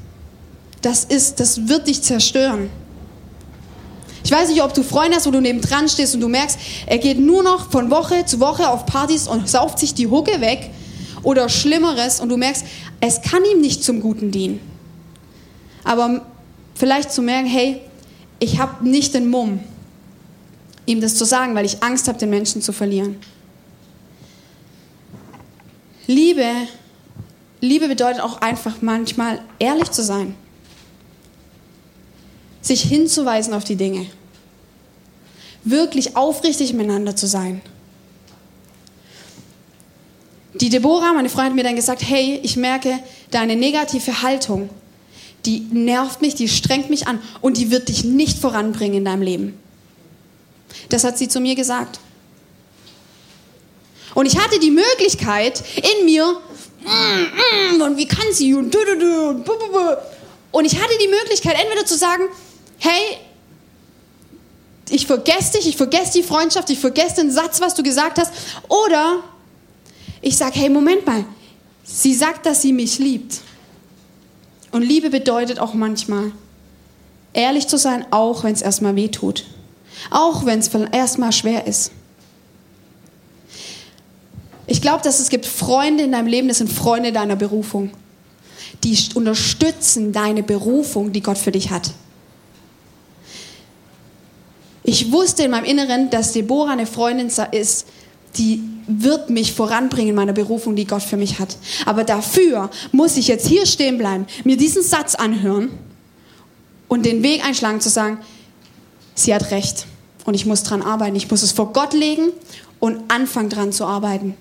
das 0.82 1.04
ist, 1.04 1.40
das 1.40 1.68
wird 1.68 1.88
dich 1.88 2.02
zerstören. 2.02 2.70
Ich 4.24 4.32
weiß 4.32 4.48
nicht, 4.48 4.62
ob 4.62 4.72
du 4.72 4.82
Freunde 4.82 5.16
hast, 5.16 5.26
wo 5.26 5.30
du 5.30 5.40
neben 5.42 5.60
dran 5.60 5.86
stehst 5.86 6.14
und 6.14 6.22
du 6.22 6.28
merkst, 6.28 6.58
er 6.86 6.96
geht 6.96 7.18
nur 7.18 7.42
noch 7.42 7.70
von 7.70 7.90
Woche 7.90 8.24
zu 8.24 8.40
Woche 8.40 8.68
auf 8.68 8.86
Partys 8.86 9.28
und 9.28 9.48
sauft 9.48 9.78
sich 9.78 9.92
die 9.92 10.06
Hucke 10.06 10.40
weg 10.40 10.70
oder 11.22 11.50
Schlimmeres 11.50 12.20
und 12.20 12.30
du 12.30 12.38
merkst, 12.38 12.64
es 13.00 13.20
kann 13.20 13.42
ihm 13.44 13.60
nicht 13.60 13.84
zum 13.84 14.00
Guten 14.00 14.30
dienen. 14.30 14.60
Aber 15.84 16.24
vielleicht 16.74 17.12
zu 17.12 17.20
merken, 17.20 17.48
hey, 17.48 17.82
ich 18.38 18.58
habe 18.58 18.88
nicht 18.88 19.12
den 19.12 19.28
Mumm, 19.28 19.60
ihm 20.86 21.02
das 21.02 21.16
zu 21.16 21.26
sagen, 21.26 21.54
weil 21.54 21.66
ich 21.66 21.82
Angst 21.82 22.08
habe, 22.08 22.18
den 22.18 22.30
Menschen 22.30 22.62
zu 22.62 22.72
verlieren. 22.72 23.16
Liebe, 26.06 26.46
Liebe 27.60 27.88
bedeutet 27.88 28.22
auch 28.22 28.40
einfach 28.40 28.76
manchmal 28.80 29.40
ehrlich 29.58 29.90
zu 29.90 30.02
sein 30.02 30.34
sich 32.66 32.82
hinzuweisen 32.82 33.54
auf 33.54 33.64
die 33.64 33.76
Dinge. 33.76 34.06
Wirklich 35.64 36.16
aufrichtig 36.16 36.72
miteinander 36.72 37.14
zu 37.14 37.26
sein. 37.26 37.60
Die 40.54 40.68
Deborah, 40.68 41.12
meine 41.12 41.28
Freundin, 41.28 41.50
hat 41.50 41.56
mir 41.56 41.64
dann 41.64 41.76
gesagt, 41.76 42.02
hey, 42.06 42.40
ich 42.42 42.56
merke, 42.56 42.98
deine 43.30 43.56
negative 43.56 44.22
Haltung, 44.22 44.70
die 45.46 45.60
nervt 45.72 46.22
mich, 46.22 46.34
die 46.34 46.48
strengt 46.48 46.90
mich 46.90 47.06
an 47.06 47.20
und 47.40 47.56
die 47.56 47.70
wird 47.70 47.88
dich 47.88 48.04
nicht 48.04 48.38
voranbringen 48.38 48.98
in 48.98 49.04
deinem 49.04 49.22
Leben. 49.22 49.58
Das 50.88 51.04
hat 51.04 51.18
sie 51.18 51.28
zu 51.28 51.40
mir 51.40 51.54
gesagt. 51.54 51.98
Und 54.14 54.26
ich 54.26 54.38
hatte 54.38 54.60
die 54.60 54.70
Möglichkeit 54.70 55.62
in 55.76 56.04
mir, 56.06 56.40
und 57.80 57.96
wie 57.96 58.06
kann 58.06 58.26
sie 58.32 58.54
und 58.54 58.74
ich 60.66 60.80
hatte 60.80 60.94
die 61.00 61.08
Möglichkeit 61.08 61.56
entweder 61.60 61.84
zu 61.84 61.96
sagen, 61.96 62.22
hey, 62.78 63.18
ich 64.90 65.06
vergesse 65.06 65.52
dich, 65.52 65.68
ich 65.68 65.76
vergesse 65.76 66.12
die 66.12 66.22
Freundschaft, 66.22 66.70
ich 66.70 66.78
vergesse 66.78 67.16
den 67.16 67.30
Satz, 67.30 67.60
was 67.60 67.74
du 67.74 67.82
gesagt 67.82 68.18
hast. 68.18 68.32
Oder 68.68 69.22
ich 70.20 70.36
sage, 70.36 70.58
hey, 70.58 70.68
Moment 70.68 71.06
mal, 71.06 71.24
sie 71.84 72.14
sagt, 72.14 72.46
dass 72.46 72.62
sie 72.62 72.72
mich 72.72 72.98
liebt. 72.98 73.40
Und 74.72 74.82
Liebe 74.82 75.10
bedeutet 75.10 75.58
auch 75.58 75.74
manchmal, 75.74 76.32
ehrlich 77.32 77.68
zu 77.68 77.78
sein, 77.78 78.06
auch 78.10 78.44
wenn 78.44 78.52
es 78.52 78.62
erstmal 78.62 78.96
weh 78.96 79.08
tut. 79.08 79.44
Auch 80.10 80.44
wenn 80.44 80.58
es 80.58 80.68
erstmal 80.68 81.32
schwer 81.32 81.66
ist. 81.66 81.92
Ich 84.66 84.80
glaube, 84.80 85.02
dass 85.02 85.20
es 85.20 85.28
gibt 85.28 85.46
Freunde 85.46 86.04
in 86.04 86.12
deinem 86.12 86.26
Leben, 86.26 86.48
das 86.48 86.58
sind 86.58 86.72
Freunde 86.72 87.12
deiner 87.12 87.36
Berufung. 87.36 87.90
Die 88.82 88.98
unterstützen 89.14 90.12
deine 90.12 90.42
Berufung, 90.42 91.12
die 91.12 91.22
Gott 91.22 91.38
für 91.38 91.52
dich 91.52 91.70
hat. 91.70 91.92
Ich 94.84 95.10
wusste 95.10 95.44
in 95.44 95.50
meinem 95.50 95.64
Inneren, 95.64 96.10
dass 96.10 96.32
Deborah 96.32 96.72
eine 96.72 96.86
Freundin 96.86 97.28
ist, 97.52 97.86
die 98.36 98.62
wird 98.86 99.30
mich 99.30 99.54
voranbringen 99.54 100.10
in 100.10 100.14
meiner 100.14 100.34
Berufung, 100.34 100.76
die 100.76 100.86
Gott 100.86 101.02
für 101.02 101.16
mich 101.16 101.38
hat. 101.38 101.56
Aber 101.86 102.04
dafür 102.04 102.70
muss 102.92 103.16
ich 103.16 103.28
jetzt 103.28 103.46
hier 103.46 103.64
stehen 103.64 103.96
bleiben, 103.96 104.26
mir 104.44 104.58
diesen 104.58 104.82
Satz 104.82 105.14
anhören 105.14 105.70
und 106.88 107.06
den 107.06 107.22
Weg 107.22 107.44
einschlagen 107.44 107.80
zu 107.80 107.88
sagen, 107.88 108.18
sie 109.14 109.34
hat 109.34 109.50
recht 109.50 109.86
und 110.26 110.34
ich 110.34 110.44
muss 110.44 110.62
dran 110.64 110.82
arbeiten. 110.82 111.16
Ich 111.16 111.30
muss 111.30 111.42
es 111.42 111.52
vor 111.52 111.72
Gott 111.72 111.94
legen 111.94 112.32
und 112.78 113.10
anfangen 113.10 113.48
dran 113.48 113.72
zu 113.72 113.86
arbeiten. 113.86 114.36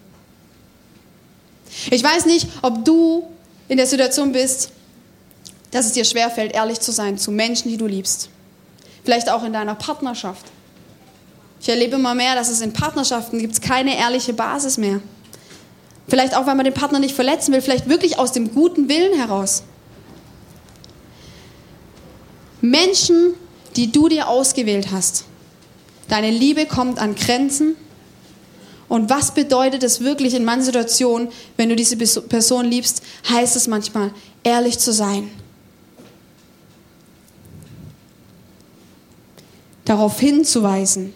Ich 1.89 2.03
weiß 2.03 2.25
nicht, 2.25 2.47
ob 2.61 2.83
du 2.83 3.27
in 3.69 3.77
der 3.77 3.87
Situation 3.87 4.33
bist, 4.33 4.71
dass 5.71 5.85
es 5.85 5.93
dir 5.93 6.03
schwerfällt, 6.03 6.53
ehrlich 6.53 6.81
zu 6.81 6.91
sein 6.91 7.17
zu 7.17 7.31
Menschen, 7.31 7.69
die 7.69 7.77
du 7.77 7.87
liebst. 7.87 8.29
Vielleicht 9.03 9.29
auch 9.29 9.43
in 9.43 9.53
deiner 9.53 9.75
Partnerschaft. 9.75 10.45
Ich 11.61 11.69
erlebe 11.69 11.95
immer 11.95 12.15
mehr, 12.15 12.35
dass 12.35 12.49
es 12.49 12.61
in 12.61 12.73
Partnerschaften 12.73 13.39
gibt 13.39 13.61
keine 13.61 13.97
ehrliche 13.97 14.33
Basis 14.33 14.77
mehr. 14.77 14.99
Vielleicht 16.07 16.35
auch, 16.35 16.45
weil 16.45 16.55
man 16.55 16.65
den 16.65 16.73
Partner 16.73 16.99
nicht 16.99 17.15
verletzen 17.15 17.53
will, 17.53 17.61
vielleicht 17.61 17.87
wirklich 17.87 18.19
aus 18.19 18.33
dem 18.33 18.53
guten 18.53 18.89
Willen 18.89 19.17
heraus. 19.17 19.63
Menschen, 22.59 23.33
die 23.75 23.91
du 23.91 24.09
dir 24.09 24.27
ausgewählt 24.27 24.91
hast, 24.91 25.25
Deine 26.07 26.29
Liebe 26.29 26.65
kommt 26.65 26.99
an 26.99 27.15
Grenzen. 27.15 27.75
Und 28.89 29.09
was 29.09 29.33
bedeutet 29.33 29.81
es 29.83 30.01
wirklich 30.01 30.33
in 30.35 30.45
manchen 30.45 30.65
Situationen, 30.65 31.29
wenn 31.57 31.69
du 31.69 31.75
diese 31.75 31.97
Person 31.97 32.65
liebst, 32.65 33.01
heißt 33.29 33.55
es 33.55 33.67
manchmal, 33.67 34.11
ehrlich 34.43 34.77
zu 34.77 34.93
sein. 34.93 35.31
Darauf 39.85 40.19
hinzuweisen. 40.19 41.13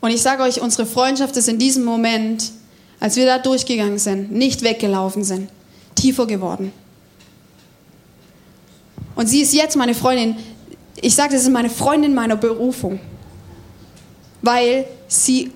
Und 0.00 0.10
ich 0.10 0.20
sage 0.20 0.42
euch, 0.42 0.60
unsere 0.60 0.84
Freundschaft 0.84 1.36
ist 1.36 1.48
in 1.48 1.58
diesem 1.58 1.84
Moment, 1.84 2.50
als 2.98 3.16
wir 3.16 3.24
da 3.24 3.38
durchgegangen 3.38 3.98
sind, 3.98 4.32
nicht 4.32 4.62
weggelaufen 4.62 5.22
sind, 5.22 5.48
tiefer 5.94 6.26
geworden. 6.26 6.72
Und 9.14 9.28
sie 9.28 9.42
ist 9.42 9.54
jetzt 9.54 9.76
meine 9.76 9.94
Freundin. 9.94 10.36
Ich 11.00 11.14
sage, 11.14 11.34
das 11.34 11.42
ist 11.42 11.50
meine 11.50 11.70
Freundin 11.70 12.14
meiner 12.14 12.36
Berufung, 12.36 12.98
weil 14.40 14.86
sie 15.06 15.52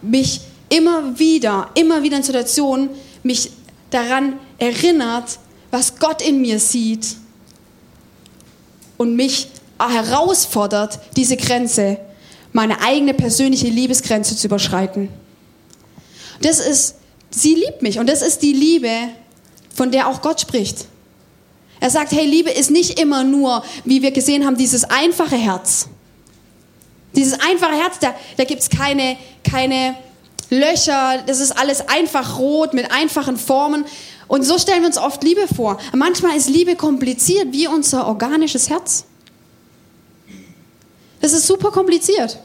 mich 0.00 0.40
immer 0.68 1.18
wieder, 1.18 1.70
immer 1.74 2.02
wieder 2.02 2.16
in 2.16 2.22
Situationen 2.22 2.90
mich 3.22 3.50
daran 3.90 4.34
erinnert, 4.58 5.38
was 5.70 5.98
Gott 5.98 6.22
in 6.22 6.40
mir 6.40 6.58
sieht 6.58 7.16
und 8.96 9.16
mich 9.16 9.48
herausfordert, 9.90 10.98
diese 11.16 11.36
Grenze 11.36 11.98
meine 12.52 12.82
eigene 12.82 13.14
persönliche 13.14 13.68
Liebesgrenze 13.68 14.36
zu 14.36 14.46
überschreiten. 14.46 15.08
Das 16.42 16.60
ist, 16.60 16.96
sie 17.30 17.54
liebt 17.54 17.82
mich 17.82 17.98
und 17.98 18.08
das 18.08 18.22
ist 18.22 18.42
die 18.42 18.52
Liebe, 18.52 18.90
von 19.74 19.90
der 19.90 20.08
auch 20.08 20.20
Gott 20.20 20.40
spricht. 20.40 20.86
Er 21.80 21.90
sagt, 21.90 22.12
hey, 22.12 22.26
Liebe 22.26 22.50
ist 22.50 22.70
nicht 22.70 23.00
immer 23.00 23.24
nur, 23.24 23.64
wie 23.84 24.02
wir 24.02 24.12
gesehen 24.12 24.46
haben, 24.46 24.56
dieses 24.56 24.84
einfache 24.84 25.36
Herz. 25.36 25.88
Dieses 27.16 27.40
einfache 27.40 27.74
Herz, 27.74 27.98
da, 28.00 28.14
da 28.36 28.44
gibt 28.44 28.62
es 28.62 28.70
keine, 28.70 29.16
keine 29.48 29.96
Löcher, 30.50 31.22
das 31.26 31.40
ist 31.40 31.52
alles 31.52 31.88
einfach 31.88 32.38
rot 32.38 32.74
mit 32.74 32.90
einfachen 32.92 33.36
Formen. 33.36 33.84
Und 34.28 34.44
so 34.44 34.58
stellen 34.58 34.80
wir 34.80 34.86
uns 34.86 34.98
oft 34.98 35.22
Liebe 35.24 35.46
vor. 35.54 35.78
Manchmal 35.94 36.36
ist 36.36 36.48
Liebe 36.48 36.76
kompliziert 36.76 37.48
wie 37.50 37.66
unser 37.66 38.06
organisches 38.06 38.70
Herz. 38.70 39.04
Das 41.22 41.32
ist 41.32 41.46
super 41.46 41.70
kompliziert. 41.70 42.36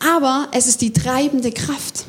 Aber 0.00 0.48
es 0.52 0.66
ist 0.66 0.80
die 0.80 0.92
treibende 0.92 1.52
Kraft. 1.52 2.06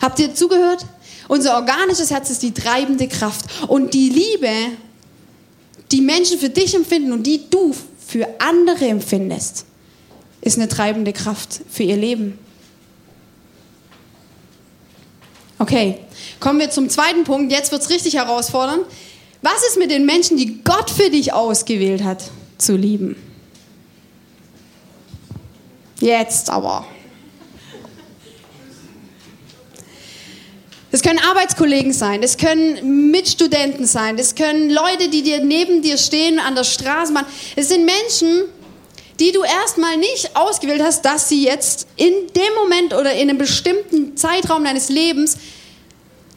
Habt 0.00 0.20
ihr 0.20 0.34
zugehört? 0.34 0.86
Unser 1.26 1.56
organisches 1.56 2.10
Herz 2.10 2.30
ist 2.30 2.42
die 2.42 2.54
treibende 2.54 3.08
Kraft. 3.08 3.46
Und 3.66 3.94
die 3.94 4.10
Liebe, 4.10 4.50
die 5.90 6.00
Menschen 6.00 6.38
für 6.38 6.48
dich 6.48 6.74
empfinden 6.74 7.12
und 7.12 7.24
die 7.24 7.50
du 7.50 7.74
für 8.06 8.28
andere 8.38 8.86
empfindest, 8.86 9.66
ist 10.40 10.56
eine 10.56 10.68
treibende 10.68 11.12
Kraft 11.12 11.60
für 11.68 11.82
ihr 11.82 11.96
Leben. 11.96 12.38
Okay, 15.58 15.98
kommen 16.38 16.60
wir 16.60 16.70
zum 16.70 16.88
zweiten 16.88 17.24
Punkt. 17.24 17.50
Jetzt 17.50 17.72
wird 17.72 17.82
es 17.82 17.90
richtig 17.90 18.14
herausfordernd. 18.14 18.84
Was 19.42 19.66
ist 19.66 19.78
mit 19.78 19.90
den 19.90 20.06
Menschen, 20.06 20.36
die 20.36 20.62
Gott 20.62 20.90
für 20.90 21.10
dich 21.10 21.32
ausgewählt 21.32 22.04
hat, 22.04 22.22
zu 22.56 22.76
lieben? 22.76 23.16
Jetzt 26.00 26.50
aber. 26.50 26.86
Das 30.90 31.02
können 31.02 31.18
Arbeitskollegen 31.18 31.92
sein, 31.92 32.22
das 32.22 32.38
können 32.38 33.10
Mitstudenten 33.10 33.86
sein, 33.86 34.16
das 34.16 34.34
können 34.34 34.70
Leute, 34.70 35.10
die 35.10 35.22
dir 35.22 35.44
neben 35.44 35.82
dir 35.82 35.98
stehen 35.98 36.38
an 36.38 36.54
der 36.54 36.64
Straßenbahn. 36.64 37.26
Es 37.56 37.68
sind 37.68 37.84
Menschen, 37.84 38.44
die 39.20 39.32
du 39.32 39.42
erstmal 39.42 39.98
nicht 39.98 40.34
ausgewählt 40.34 40.82
hast, 40.82 41.04
dass 41.04 41.28
sie 41.28 41.44
jetzt 41.44 41.88
in 41.96 42.12
dem 42.34 42.54
Moment 42.56 42.94
oder 42.94 43.12
in 43.12 43.28
einem 43.28 43.36
bestimmten 43.36 44.16
Zeitraum 44.16 44.64
deines 44.64 44.88
Lebens 44.88 45.36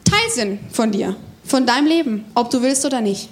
Teil 0.04 0.30
sind 0.30 0.60
von 0.70 0.92
dir, 0.92 1.16
von 1.44 1.64
deinem 1.64 1.86
Leben, 1.86 2.24
ob 2.34 2.50
du 2.50 2.60
willst 2.60 2.84
oder 2.84 3.00
nicht. 3.00 3.28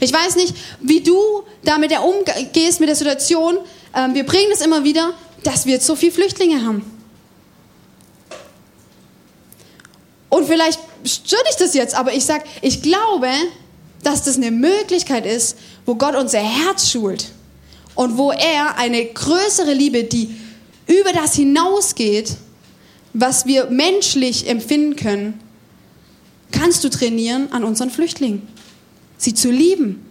Ich 0.00 0.12
weiß 0.12 0.36
nicht, 0.36 0.54
wie 0.80 1.00
du 1.00 1.16
damit 1.64 1.92
umgehst 1.98 2.78
mit 2.78 2.88
der 2.88 2.96
Situation, 2.96 3.58
ähm, 3.94 4.14
wir 4.14 4.24
bringen 4.24 4.50
es 4.52 4.60
immer 4.60 4.84
wieder, 4.84 5.14
dass 5.42 5.66
wir 5.66 5.74
jetzt 5.74 5.86
so 5.86 5.94
viele 5.96 6.12
Flüchtlinge 6.12 6.64
haben. 6.64 6.82
Und 10.28 10.46
vielleicht 10.46 10.80
stört 11.04 11.46
dich 11.48 11.56
das 11.56 11.74
jetzt, 11.74 11.94
aber 11.94 12.12
ich 12.12 12.24
sage, 12.24 12.44
ich 12.60 12.82
glaube, 12.82 13.28
dass 14.02 14.24
das 14.24 14.36
eine 14.36 14.50
Möglichkeit 14.50 15.26
ist, 15.26 15.56
wo 15.86 15.94
Gott 15.94 16.16
unser 16.16 16.40
Herz 16.40 16.90
schult 16.90 17.26
und 17.94 18.16
wo 18.18 18.32
er 18.32 18.76
eine 18.76 19.04
größere 19.04 19.72
Liebe, 19.72 20.04
die 20.04 20.34
über 20.86 21.12
das 21.12 21.34
hinausgeht, 21.34 22.36
was 23.12 23.46
wir 23.46 23.66
menschlich 23.66 24.48
empfinden 24.48 24.96
können, 24.96 25.40
kannst 26.50 26.82
du 26.84 26.90
trainieren 26.90 27.52
an 27.52 27.64
unseren 27.64 27.90
Flüchtlingen. 27.90 28.42
Sie 29.16 29.34
zu 29.34 29.50
lieben, 29.50 30.04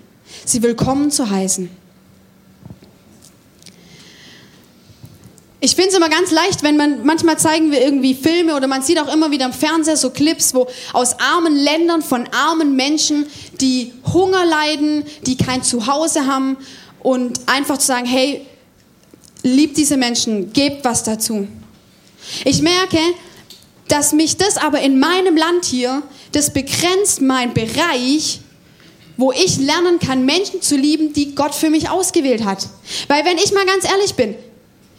sie 0.45 0.63
willkommen 0.63 1.11
zu 1.11 1.29
heißen. 1.29 1.69
Ich 5.65 5.75
finde 5.75 5.91
es 5.91 5.95
immer 5.95 6.09
ganz 6.09 6.29
leicht, 6.29 6.61
wenn 6.63 6.75
man, 6.75 7.05
manchmal 7.05 7.39
zeigen 7.39 7.71
wir 7.71 7.81
irgendwie 7.81 8.15
Filme 8.15 8.53
oder 8.57 8.67
man 8.67 8.81
sieht 8.81 8.99
auch 8.99 9.07
immer 9.07 9.31
wieder 9.31 9.45
im 9.45 9.53
Fernseher 9.53 9.95
so 9.95 10.09
Clips, 10.09 10.53
wo 10.53 10.67
aus 10.91 11.17
armen 11.21 11.55
Ländern 11.55 12.01
von 12.01 12.27
armen 12.33 12.75
Menschen, 12.75 13.27
die 13.61 13.93
Hunger 14.11 14.45
leiden, 14.45 15.05
die 15.21 15.37
kein 15.37 15.63
Zuhause 15.63 16.27
haben 16.27 16.57
und 16.99 17.39
einfach 17.45 17.77
zu 17.77 17.87
sagen, 17.87 18.05
hey, 18.05 18.45
liebt 19.43 19.77
diese 19.77 19.95
Menschen, 19.95 20.51
gebt 20.51 20.83
was 20.83 21.03
dazu. 21.03 21.47
Ich 22.43 22.61
merke, 22.61 22.99
dass 23.87 24.11
mich 24.11 24.35
das 24.35 24.57
aber 24.57 24.81
in 24.81 24.99
meinem 24.99 25.37
Land 25.37 25.63
hier, 25.63 26.03
das 26.33 26.51
begrenzt 26.51 27.21
mein 27.21 27.53
Bereich, 27.53 28.41
wo 29.15 29.31
ich 29.31 29.59
lernen 29.59 29.99
kann, 29.99 30.25
Menschen 30.25 30.61
zu 30.61 30.75
lieben, 30.75 31.13
die 31.13 31.35
Gott 31.35 31.55
für 31.55 31.69
mich 31.69 31.89
ausgewählt 31.89 32.43
hat. 32.43 32.67
Weil 33.07 33.23
wenn 33.23 33.37
ich 33.37 33.53
mal 33.53 33.65
ganz 33.65 33.85
ehrlich 33.89 34.15
bin, 34.15 34.35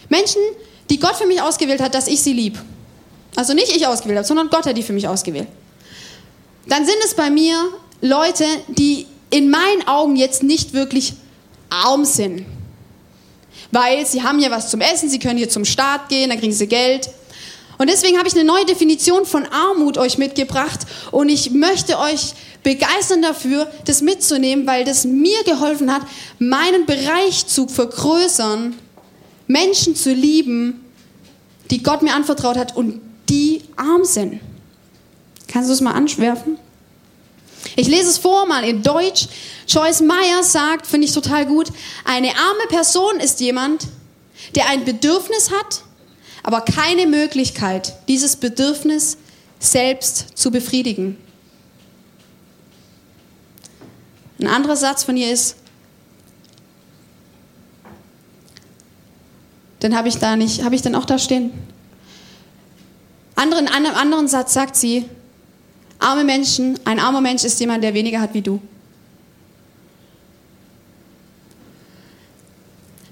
Menschen, 0.08 0.40
die 0.90 0.98
Gott 0.98 1.16
für 1.16 1.26
mich 1.26 1.40
ausgewählt 1.40 1.80
hat, 1.80 1.94
dass 1.94 2.06
ich 2.08 2.22
sie 2.22 2.32
lieb. 2.32 2.58
Also 3.36 3.54
nicht 3.54 3.74
ich 3.74 3.86
ausgewählt 3.86 4.18
habe, 4.18 4.26
sondern 4.26 4.48
Gott 4.48 4.66
hat 4.66 4.76
die 4.76 4.82
für 4.82 4.92
mich 4.92 5.08
ausgewählt. 5.08 5.48
Dann 6.66 6.86
sind 6.86 6.96
es 7.04 7.14
bei 7.14 7.30
mir 7.30 7.56
Leute, 8.00 8.44
die 8.68 9.06
in 9.30 9.50
meinen 9.50 9.86
Augen 9.86 10.16
jetzt 10.16 10.42
nicht 10.42 10.72
wirklich 10.72 11.14
arm 11.70 12.04
sind. 12.04 12.46
Weil 13.70 14.06
sie 14.06 14.22
haben 14.22 14.38
ja 14.38 14.50
was 14.50 14.70
zum 14.70 14.80
Essen, 14.80 15.08
sie 15.08 15.18
können 15.18 15.38
hier 15.38 15.48
zum 15.48 15.64
Staat 15.64 16.08
gehen, 16.08 16.30
dann 16.30 16.38
kriegen 16.38 16.52
sie 16.52 16.68
Geld. 16.68 17.10
Und 17.76 17.90
deswegen 17.90 18.18
habe 18.18 18.28
ich 18.28 18.34
eine 18.34 18.44
neue 18.44 18.64
Definition 18.64 19.26
von 19.26 19.46
Armut 19.46 19.98
euch 19.98 20.16
mitgebracht 20.16 20.80
und 21.10 21.28
ich 21.28 21.50
möchte 21.50 21.98
euch 21.98 22.34
begeistern 22.62 23.20
dafür, 23.20 23.70
das 23.84 24.00
mitzunehmen, 24.00 24.66
weil 24.66 24.84
das 24.84 25.04
mir 25.04 25.42
geholfen 25.44 25.92
hat, 25.92 26.02
meinen 26.38 26.86
Bereich 26.86 27.46
zu 27.48 27.66
vergrößern, 27.66 28.78
Menschen 29.46 29.94
zu 29.94 30.12
lieben, 30.12 30.84
die 31.70 31.82
Gott 31.82 32.02
mir 32.02 32.14
anvertraut 32.14 32.56
hat 32.56 32.76
und 32.76 33.00
die 33.28 33.62
arm 33.76 34.04
sind. 34.04 34.40
Kannst 35.48 35.68
du 35.68 35.74
es 35.74 35.80
mal 35.80 35.92
anschwerfen? 35.92 36.58
Ich 37.76 37.88
lese 37.88 38.08
es 38.08 38.18
vor 38.18 38.46
mal 38.46 38.64
in 38.64 38.82
Deutsch. 38.82 39.28
Joyce 39.66 40.02
Meyer 40.02 40.42
sagt, 40.42 40.86
finde 40.86 41.06
ich 41.06 41.12
total 41.12 41.46
gut, 41.46 41.68
eine 42.04 42.28
arme 42.28 42.66
Person 42.68 43.18
ist 43.18 43.40
jemand, 43.40 43.86
der 44.54 44.68
ein 44.68 44.84
Bedürfnis 44.84 45.50
hat, 45.50 45.82
aber 46.42 46.60
keine 46.60 47.06
Möglichkeit, 47.06 47.94
dieses 48.08 48.36
Bedürfnis 48.36 49.16
selbst 49.58 50.36
zu 50.36 50.50
befriedigen. 50.50 51.16
Ein 54.38 54.48
anderer 54.48 54.76
Satz 54.76 55.04
von 55.04 55.16
ihr 55.16 55.32
ist, 55.32 55.56
Dann 59.84 59.94
habe 59.94 60.08
ich 60.08 60.16
da 60.16 60.34
nicht, 60.34 60.64
habe 60.64 60.74
ich 60.74 60.80
dann 60.80 60.94
auch 60.94 61.04
da 61.04 61.18
stehen. 61.18 61.52
Anderen, 63.34 63.68
an 63.68 63.84
einem 63.84 63.94
anderen 63.94 64.28
Satz 64.28 64.54
sagt 64.54 64.76
sie, 64.76 65.04
arme 65.98 66.24
Menschen, 66.24 66.80
ein 66.86 66.98
armer 66.98 67.20
Mensch 67.20 67.44
ist 67.44 67.60
jemand, 67.60 67.84
der 67.84 67.92
weniger 67.92 68.18
hat 68.18 68.32
wie 68.32 68.40
du. 68.40 68.62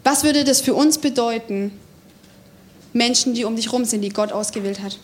Was 0.02 0.24
würde 0.24 0.44
das 0.44 0.62
für 0.62 0.72
uns 0.72 0.96
bedeuten, 0.96 1.72
Menschen, 2.94 3.34
die 3.34 3.44
um 3.44 3.54
dich 3.54 3.70
rum 3.70 3.84
sind, 3.84 4.00
die 4.00 4.08
Gott 4.08 4.32
ausgewählt 4.32 4.80
hat? 4.80 4.98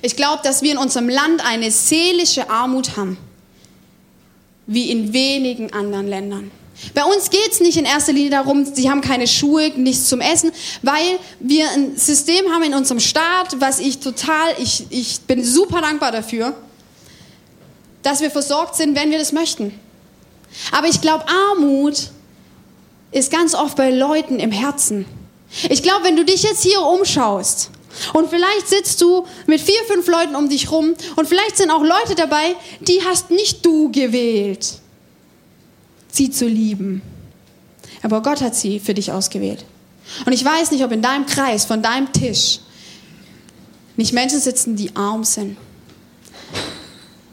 Ich 0.00 0.16
glaube, 0.16 0.42
dass 0.42 0.62
wir 0.62 0.72
in 0.72 0.78
unserem 0.78 1.10
Land 1.10 1.44
eine 1.46 1.70
seelische 1.70 2.48
Armut 2.48 2.96
haben, 2.96 3.18
wie 4.66 4.90
in 4.90 5.12
wenigen 5.12 5.74
anderen 5.74 6.08
Ländern. 6.08 6.50
Bei 6.92 7.04
uns 7.04 7.30
geht 7.30 7.52
es 7.52 7.60
nicht 7.60 7.76
in 7.76 7.84
erster 7.84 8.12
Linie 8.12 8.30
darum, 8.30 8.64
sie 8.64 8.90
haben 8.90 9.00
keine 9.00 9.26
Schuhe, 9.26 9.70
nichts 9.76 10.08
zum 10.08 10.20
Essen, 10.20 10.52
weil 10.82 11.18
wir 11.40 11.70
ein 11.70 11.96
System 11.96 12.52
haben 12.52 12.64
in 12.64 12.74
unserem 12.74 13.00
Staat, 13.00 13.60
was 13.60 13.78
ich 13.78 14.00
total, 14.00 14.54
ich, 14.58 14.86
ich 14.90 15.20
bin 15.20 15.44
super 15.44 15.80
dankbar 15.80 16.10
dafür, 16.10 16.54
dass 18.02 18.20
wir 18.20 18.30
versorgt 18.30 18.74
sind, 18.76 18.96
wenn 18.96 19.10
wir 19.10 19.18
das 19.18 19.32
möchten. 19.32 19.78
Aber 20.72 20.88
ich 20.88 21.00
glaube, 21.00 21.24
Armut 21.28 22.10
ist 23.12 23.30
ganz 23.30 23.54
oft 23.54 23.76
bei 23.76 23.90
Leuten 23.90 24.38
im 24.38 24.50
Herzen. 24.50 25.06
Ich 25.70 25.82
glaube, 25.82 26.04
wenn 26.04 26.16
du 26.16 26.24
dich 26.24 26.42
jetzt 26.42 26.62
hier 26.62 26.80
umschaust 26.80 27.70
und 28.12 28.28
vielleicht 28.28 28.68
sitzt 28.68 29.00
du 29.00 29.24
mit 29.46 29.60
vier, 29.60 29.80
fünf 29.86 30.06
Leuten 30.08 30.34
um 30.34 30.48
dich 30.48 30.70
rum 30.70 30.94
und 31.16 31.28
vielleicht 31.28 31.56
sind 31.56 31.70
auch 31.70 31.82
Leute 31.82 32.16
dabei, 32.16 32.56
die 32.80 33.02
hast 33.04 33.30
nicht 33.30 33.64
du 33.64 33.90
gewählt, 33.92 34.80
sie 36.14 36.30
zu 36.30 36.46
lieben. 36.46 37.02
Aber 38.02 38.22
Gott 38.22 38.40
hat 38.40 38.54
sie 38.54 38.80
für 38.80 38.94
dich 38.94 39.12
ausgewählt. 39.12 39.64
Und 40.26 40.32
ich 40.32 40.44
weiß 40.44 40.70
nicht, 40.70 40.84
ob 40.84 40.92
in 40.92 41.02
deinem 41.02 41.26
Kreis, 41.26 41.64
von 41.64 41.82
deinem 41.82 42.12
Tisch, 42.12 42.60
nicht 43.96 44.12
Menschen 44.12 44.40
sitzen, 44.40 44.76
die 44.76 44.94
arm 44.94 45.24
sind. 45.24 45.56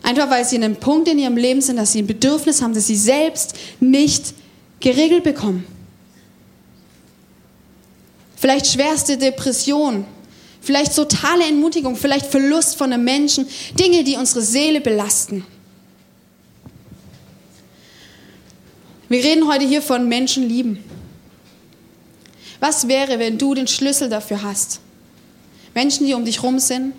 Einfach 0.04 0.30
weil 0.30 0.46
sie 0.46 0.56
in 0.56 0.63
einem 0.63 0.76
Punkt 0.76 1.08
in 1.08 1.20
ihrem 1.20 1.38
Leben 1.38 1.62
sind, 1.62 1.78
dass 1.78 1.91
sie 1.91 2.02
ein 2.02 2.08
Bedürfnis 2.08 2.62
haben, 2.62 2.74
das 2.74 2.88
sie 2.88 2.96
selbst 2.96 3.56
nicht 3.80 4.34
geregelt 4.80 5.24
bekommen. 5.24 5.65
Vielleicht 8.36 8.67
schwerste 8.67 9.17
Depression, 9.17 10.06
vielleicht 10.62 10.96
totale 10.96 11.46
Entmutigung, 11.46 11.96
vielleicht 11.96 12.26
Verlust 12.26 12.76
von 12.76 12.91
einem 12.91 13.04
Menschen, 13.04 13.48
Dinge, 13.80 14.04
die 14.04 14.15
unsere 14.15 14.41
Seele 14.41 14.82
belasten. 14.82 15.46
Wir 19.12 19.26
reden 19.26 19.45
heute 19.45 19.65
hier 19.65 19.82
von 19.82 20.08
Menschen 20.08 20.47
lieben. 20.47 20.82
Was 22.62 22.88
wäre, 22.88 23.19
wenn 23.19 23.38
du 23.38 23.54
den 23.54 23.67
Schlüssel 23.67 24.08
dafür 24.08 24.41
hast? 24.41 24.80
Menschen, 25.76 26.08
die 26.08 26.13
um 26.13 26.24
dich 26.24 26.41
rum 26.41 26.60
sind, 26.60 26.93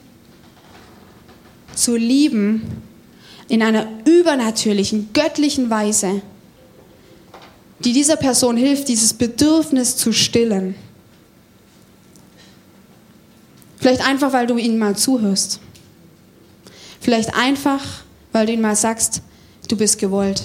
zu 1.74 1.96
lieben 1.96 2.82
in 3.48 3.62
einer 3.62 3.88
übernatürlichen, 4.04 5.08
göttlichen 5.14 5.70
Weise, 5.70 6.20
die 7.78 7.94
dieser 7.94 8.16
Person 8.16 8.58
hilft, 8.58 8.88
dieses 8.88 9.14
Bedürfnis 9.14 9.96
zu 9.96 10.12
stillen. 10.12 10.74
Vielleicht 13.78 14.06
einfach, 14.06 14.34
weil 14.34 14.46
du 14.46 14.58
ihnen 14.58 14.76
mal 14.76 14.98
zuhörst. 14.98 15.60
Vielleicht 17.00 17.34
einfach, 17.34 17.82
weil 18.32 18.44
du 18.44 18.52
ihnen 18.52 18.60
mal 18.60 18.76
sagst, 18.76 19.22
du 19.66 19.78
bist 19.78 19.98
gewollt. 19.98 20.44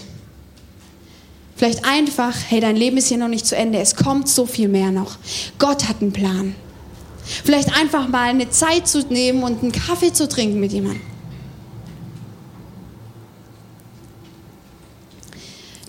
Vielleicht 1.57 1.85
einfach, 1.85 2.35
hey, 2.49 2.59
dein 2.59 2.75
Leben 2.75 2.97
ist 2.97 3.07
hier 3.07 3.17
noch 3.17 3.27
nicht 3.27 3.47
zu 3.47 3.55
Ende, 3.55 3.79
es 3.79 3.95
kommt 3.95 4.29
so 4.29 4.45
viel 4.45 4.67
mehr 4.67 4.91
noch. 4.91 5.17
Gott 5.57 5.89
hat 5.89 6.01
einen 6.01 6.13
Plan. 6.13 6.55
Vielleicht 7.43 7.75
einfach 7.75 8.07
mal 8.07 8.29
eine 8.29 8.49
Zeit 8.51 8.87
zu 8.87 8.99
nehmen 9.09 9.41
und 9.41 9.63
einen 9.63 9.71
Kaffee 9.71 10.13
zu 10.13 10.29
trinken 10.29 10.59
mit 10.59 10.71
jemandem. 10.71 11.01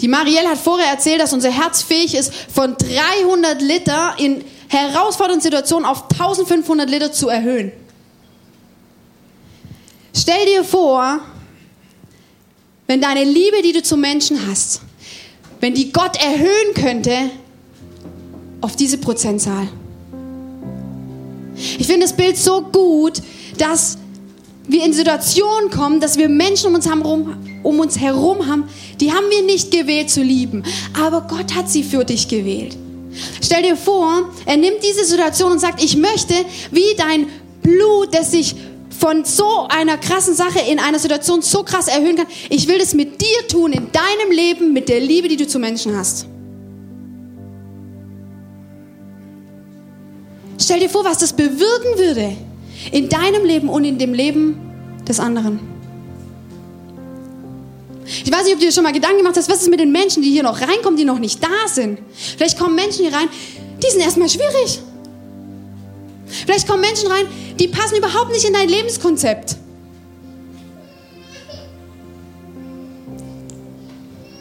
Die 0.01 0.09
Marielle 0.09 0.49
hat 0.49 0.59
vorher 0.59 0.91
erzählt, 0.91 1.21
dass 1.21 1.35
unser 1.35 1.51
Herz 1.51 1.83
fähig 1.83 2.15
ist, 2.15 2.33
von 2.33 2.75
300 2.77 3.61
Liter 3.61 4.15
in 4.17 4.45
herausfordernden 4.69 5.43
Situationen 5.43 5.85
auf 5.85 6.05
1500 6.11 6.89
Liter 6.89 7.13
zu 7.13 7.29
erhöhen. 7.29 7.73
Stell 10.15 10.47
dir 10.47 10.65
vor, 10.65 11.21
wenn 12.87 13.03
deine 13.03 13.25
Liebe, 13.25 13.61
die 13.63 13.73
du 13.73 13.83
zu 13.83 13.99
Menschen 13.99 14.47
hast, 14.49 14.81
wenn 15.61 15.75
die 15.75 15.93
Gott 15.93 16.17
erhöhen 16.23 16.75
könnte 16.75 17.13
auf 18.61 18.77
diese 18.77 18.99
Prozentzahl. 18.99 19.69
Ich 21.79 21.87
finde 21.87 22.07
das 22.07 22.13
Bild 22.15 22.37
so 22.37 22.63
gut, 22.63 23.21
dass 23.59 23.99
wir 24.69 24.85
in 24.85 24.93
Situationen 24.93 25.71
kommen, 25.71 26.01
dass 26.01 26.19
wir 26.19 26.29
Menschen 26.29 26.69
um 26.69 26.75
uns, 26.75 26.87
herum, 26.87 27.37
um 27.63 27.81
uns 27.81 27.99
herum 27.99 28.47
haben, 28.47 28.69
die 29.01 29.13
haben 29.13 29.27
wir 29.31 29.43
nicht 29.43 29.71
gewählt 29.71 30.11
zu 30.11 30.23
lieben, 30.23 30.63
aber 30.93 31.23
Gott 31.23 31.55
hat 31.55 31.69
sie 31.69 31.83
für 31.83 32.05
dich 32.05 32.29
gewählt. 32.29 32.77
Stell 33.43 33.63
dir 33.63 33.77
vor, 33.77 34.29
er 34.47 34.57
nimmt 34.57 34.79
diese 34.83 35.05
Situation 35.05 35.53
und 35.53 35.59
sagt, 35.59 35.83
ich 35.83 35.97
möchte, 35.97 36.35
wie 36.71 36.95
dein 36.97 37.27
Blut, 37.63 38.15
das 38.15 38.31
sich 38.31 38.55
von 38.99 39.25
so 39.25 39.67
einer 39.69 39.97
krassen 39.97 40.35
Sache 40.35 40.59
in 40.59 40.79
einer 40.79 40.99
Situation 40.99 41.41
so 41.43 41.63
krass 41.63 41.89
erhöhen 41.89 42.17
kann, 42.17 42.27
ich 42.49 42.67
will 42.67 42.79
das 42.79 42.95
mit 42.95 43.21
dir 43.21 43.49
tun, 43.49 43.73
in 43.73 43.93
deinem 43.93 44.31
Leben, 44.31 44.73
mit 44.73 44.89
der 44.89 45.01
Liebe, 45.01 45.29
die 45.29 45.37
du 45.37 45.47
zu 45.47 45.59
Menschen 45.59 45.97
hast. 45.97 46.27
Stell 50.61 50.81
dir 50.81 50.91
vor, 50.91 51.05
was 51.05 51.19
das 51.19 51.33
bewirken 51.33 51.97
würde 51.97 52.37
in 52.91 53.09
deinem 53.09 53.45
Leben 53.45 53.69
und 53.69 53.85
in 53.85 53.99
dem 53.99 54.13
Leben 54.13 54.59
des 55.07 55.21
anderen. 55.21 55.61
Ich 58.05 58.33
weiß 58.33 58.45
nicht, 58.45 58.55
ob 58.55 58.61
du 58.61 58.67
dir 58.67 58.73
schon 58.73 58.85
mal 58.85 58.93
Gedanken 58.93 59.19
gemacht 59.19 59.37
hast, 59.37 59.51
was 59.51 59.63
ist 59.63 59.71
mit 59.71 59.81
den 59.81 59.93
Menschen, 59.93 60.23
die 60.23 60.31
hier 60.31 60.43
noch 60.43 60.61
reinkommen, 60.61 60.97
die 60.97 61.05
noch 61.05 61.19
nicht 61.19 61.43
da 61.43 61.69
sind. 61.69 62.01
Vielleicht 62.37 62.59
kommen 62.59 62.75
Menschen 62.75 63.05
hier 63.05 63.15
rein, 63.15 63.29
die 63.83 63.91
sind 63.91 64.01
erstmal 64.01 64.29
schwierig. 64.29 64.81
Vielleicht 66.29 66.69
kommen 66.69 66.81
Menschen 66.81 67.09
rein, 67.09 67.27
die 67.59 67.69
passen 67.69 67.97
überhaupt 67.97 68.33
nicht 68.33 68.45
in 68.45 68.53
dein 68.53 68.69
Lebenskonzept. 68.69 69.57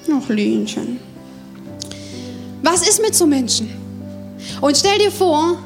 Noch 0.08 0.30
Lühnchen. 0.30 1.00
Was 2.64 2.88
ist 2.88 3.02
mit 3.02 3.16
so 3.16 3.26
Menschen? 3.26 3.70
Und 4.62 4.78
stell 4.78 4.98
dir 5.00 5.12
vor, 5.12 5.58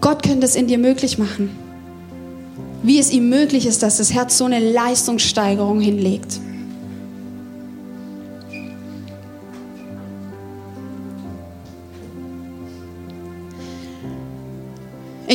Gott 0.00 0.22
könnte 0.22 0.46
es 0.46 0.54
in 0.54 0.66
dir 0.66 0.78
möglich 0.78 1.18
machen. 1.18 1.50
Wie 2.82 2.98
es 2.98 3.10
ihm 3.10 3.30
möglich 3.30 3.64
ist, 3.66 3.82
dass 3.82 3.96
das 3.96 4.12
Herz 4.12 4.36
so 4.36 4.44
eine 4.44 4.60
Leistungssteigerung 4.60 5.80
hinlegt. 5.80 6.38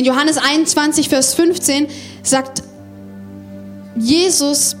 In 0.00 0.06
Johannes 0.06 0.38
21, 0.38 1.10
Vers 1.10 1.34
15 1.34 1.86
sagt 2.22 2.62
Jesus, 3.96 4.74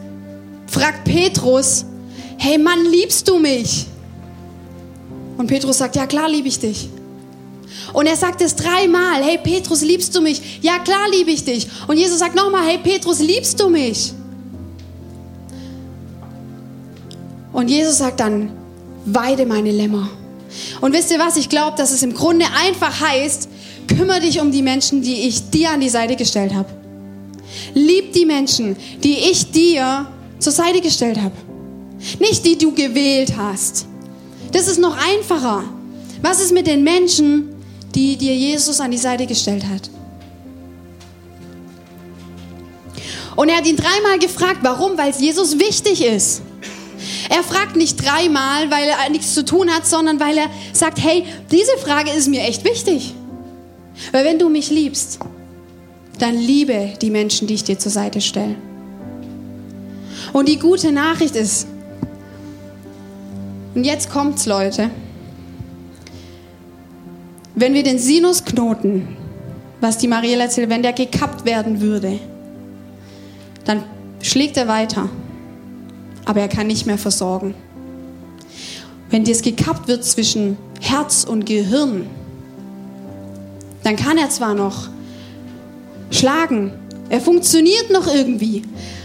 fragt 0.66 1.04
Petrus, 1.04 1.84
hey 2.38 2.56
Mann, 2.56 2.86
liebst 2.86 3.28
du 3.28 3.38
mich? 3.38 3.84
Und 5.36 5.46
Petrus 5.46 5.76
sagt, 5.76 5.96
ja 5.96 6.06
klar 6.06 6.26
liebe 6.26 6.48
ich 6.48 6.58
dich. 6.58 6.88
Und 7.92 8.06
er 8.06 8.16
sagt 8.16 8.40
es 8.40 8.56
dreimal, 8.56 9.22
hey 9.22 9.36
Petrus, 9.36 9.82
liebst 9.82 10.16
du 10.16 10.22
mich? 10.22 10.60
Ja, 10.62 10.78
klar 10.78 11.10
liebe 11.10 11.32
ich 11.32 11.44
dich. 11.44 11.68
Und 11.86 11.98
Jesus 11.98 12.20
sagt 12.20 12.34
nochmal, 12.34 12.66
hey 12.66 12.78
Petrus, 12.78 13.18
liebst 13.18 13.60
du 13.60 13.68
mich? 13.68 14.14
Und 17.52 17.68
Jesus 17.68 17.98
sagt 17.98 18.20
dann, 18.20 18.52
weide 19.04 19.44
meine 19.44 19.70
Lämmer. 19.70 20.08
Und 20.80 20.94
wisst 20.94 21.10
ihr 21.10 21.18
was? 21.18 21.36
Ich 21.36 21.50
glaube, 21.50 21.76
dass 21.76 21.90
es 21.90 22.02
im 22.02 22.14
Grunde 22.14 22.46
einfach 22.64 23.02
heißt, 23.02 23.50
kümmere 23.96 24.20
dich 24.20 24.40
um 24.40 24.50
die 24.50 24.62
Menschen, 24.62 25.02
die 25.02 25.28
ich 25.28 25.50
dir 25.50 25.70
an 25.70 25.80
die 25.80 25.88
Seite 25.88 26.16
gestellt 26.16 26.54
habe. 26.54 26.68
Lieb 27.74 28.12
die 28.12 28.26
Menschen, 28.26 28.76
die 29.02 29.18
ich 29.30 29.50
dir 29.50 30.06
zur 30.38 30.52
Seite 30.52 30.80
gestellt 30.80 31.20
habe. 31.20 31.34
Nicht 32.18 32.44
die 32.46 32.56
du 32.56 32.72
gewählt 32.72 33.34
hast. 33.36 33.86
Das 34.52 34.68
ist 34.68 34.78
noch 34.78 34.96
einfacher. 34.96 35.64
Was 36.22 36.40
ist 36.40 36.52
mit 36.52 36.66
den 36.66 36.82
Menschen, 36.82 37.50
die 37.94 38.16
dir 38.16 38.34
Jesus 38.34 38.80
an 38.80 38.90
die 38.90 38.98
Seite 38.98 39.26
gestellt 39.26 39.64
hat. 39.66 39.90
Und 43.36 43.48
er 43.48 43.56
hat 43.56 43.66
ihn 43.66 43.76
dreimal 43.76 44.18
gefragt, 44.18 44.58
warum? 44.62 44.98
Weil 44.98 45.10
es 45.10 45.20
Jesus 45.20 45.58
wichtig 45.58 46.04
ist. 46.04 46.42
Er 47.28 47.42
fragt 47.42 47.76
nicht 47.76 48.04
dreimal, 48.04 48.70
weil 48.70 48.88
er 48.88 49.08
nichts 49.08 49.34
zu 49.34 49.44
tun 49.44 49.70
hat, 49.70 49.86
sondern 49.86 50.20
weil 50.20 50.36
er 50.36 50.50
sagt, 50.72 51.02
hey, 51.02 51.24
diese 51.50 51.78
Frage 51.78 52.10
ist 52.10 52.28
mir 52.28 52.42
echt 52.42 52.64
wichtig. 52.64 53.14
Weil 54.12 54.24
wenn 54.24 54.38
du 54.38 54.48
mich 54.48 54.70
liebst, 54.70 55.18
dann 56.18 56.36
liebe 56.36 56.90
die 57.00 57.10
Menschen, 57.10 57.46
die 57.46 57.54
ich 57.54 57.64
dir 57.64 57.78
zur 57.78 57.92
Seite 57.92 58.20
stelle. 58.20 58.56
Und 60.32 60.48
die 60.48 60.58
gute 60.58 60.92
Nachricht 60.92 61.34
ist, 61.34 61.66
und 63.74 63.84
jetzt 63.84 64.10
kommt's, 64.10 64.46
Leute, 64.46 64.90
wenn 67.54 67.74
wir 67.74 67.82
den 67.82 67.98
Sinusknoten, 67.98 69.16
was 69.80 69.98
die 69.98 70.08
Marielle 70.08 70.44
erzählt, 70.44 70.68
wenn 70.68 70.82
der 70.82 70.92
gekappt 70.92 71.44
werden 71.44 71.80
würde, 71.80 72.18
dann 73.64 73.82
schlägt 74.22 74.56
er 74.56 74.68
weiter, 74.68 75.08
aber 76.24 76.40
er 76.40 76.48
kann 76.48 76.66
nicht 76.66 76.86
mehr 76.86 76.98
versorgen. 76.98 77.54
Wenn 79.08 79.24
das 79.24 79.42
gekappt 79.42 79.88
wird 79.88 80.04
zwischen 80.04 80.56
Herz 80.80 81.24
und 81.24 81.46
Gehirn, 81.46 82.06
dann 83.82 83.96
kann 83.96 84.18
er 84.18 84.30
zwar 84.30 84.54
noch 84.54 84.88
schlagen, 86.10 86.72
er 87.08 87.20
funktioniert 87.20 87.90
noch 87.90 88.06
irgendwie, 88.06 88.62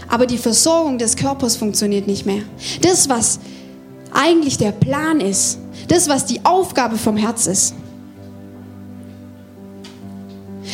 aber 0.08 0.26
die 0.26 0.38
Versorgung 0.38 0.98
des 0.98 1.16
Körpers 1.16 1.56
funktioniert 1.56 2.06
nicht 2.06 2.26
mehr. 2.26 2.42
Das, 2.82 3.08
was 3.08 3.40
eigentlich 4.12 4.58
der 4.58 4.72
Plan 4.72 5.20
ist, 5.20 5.58
das, 5.88 6.08
was 6.08 6.26
die 6.26 6.44
Aufgabe 6.44 6.96
vom 6.96 7.16
Herz 7.16 7.46
ist, 7.46 7.74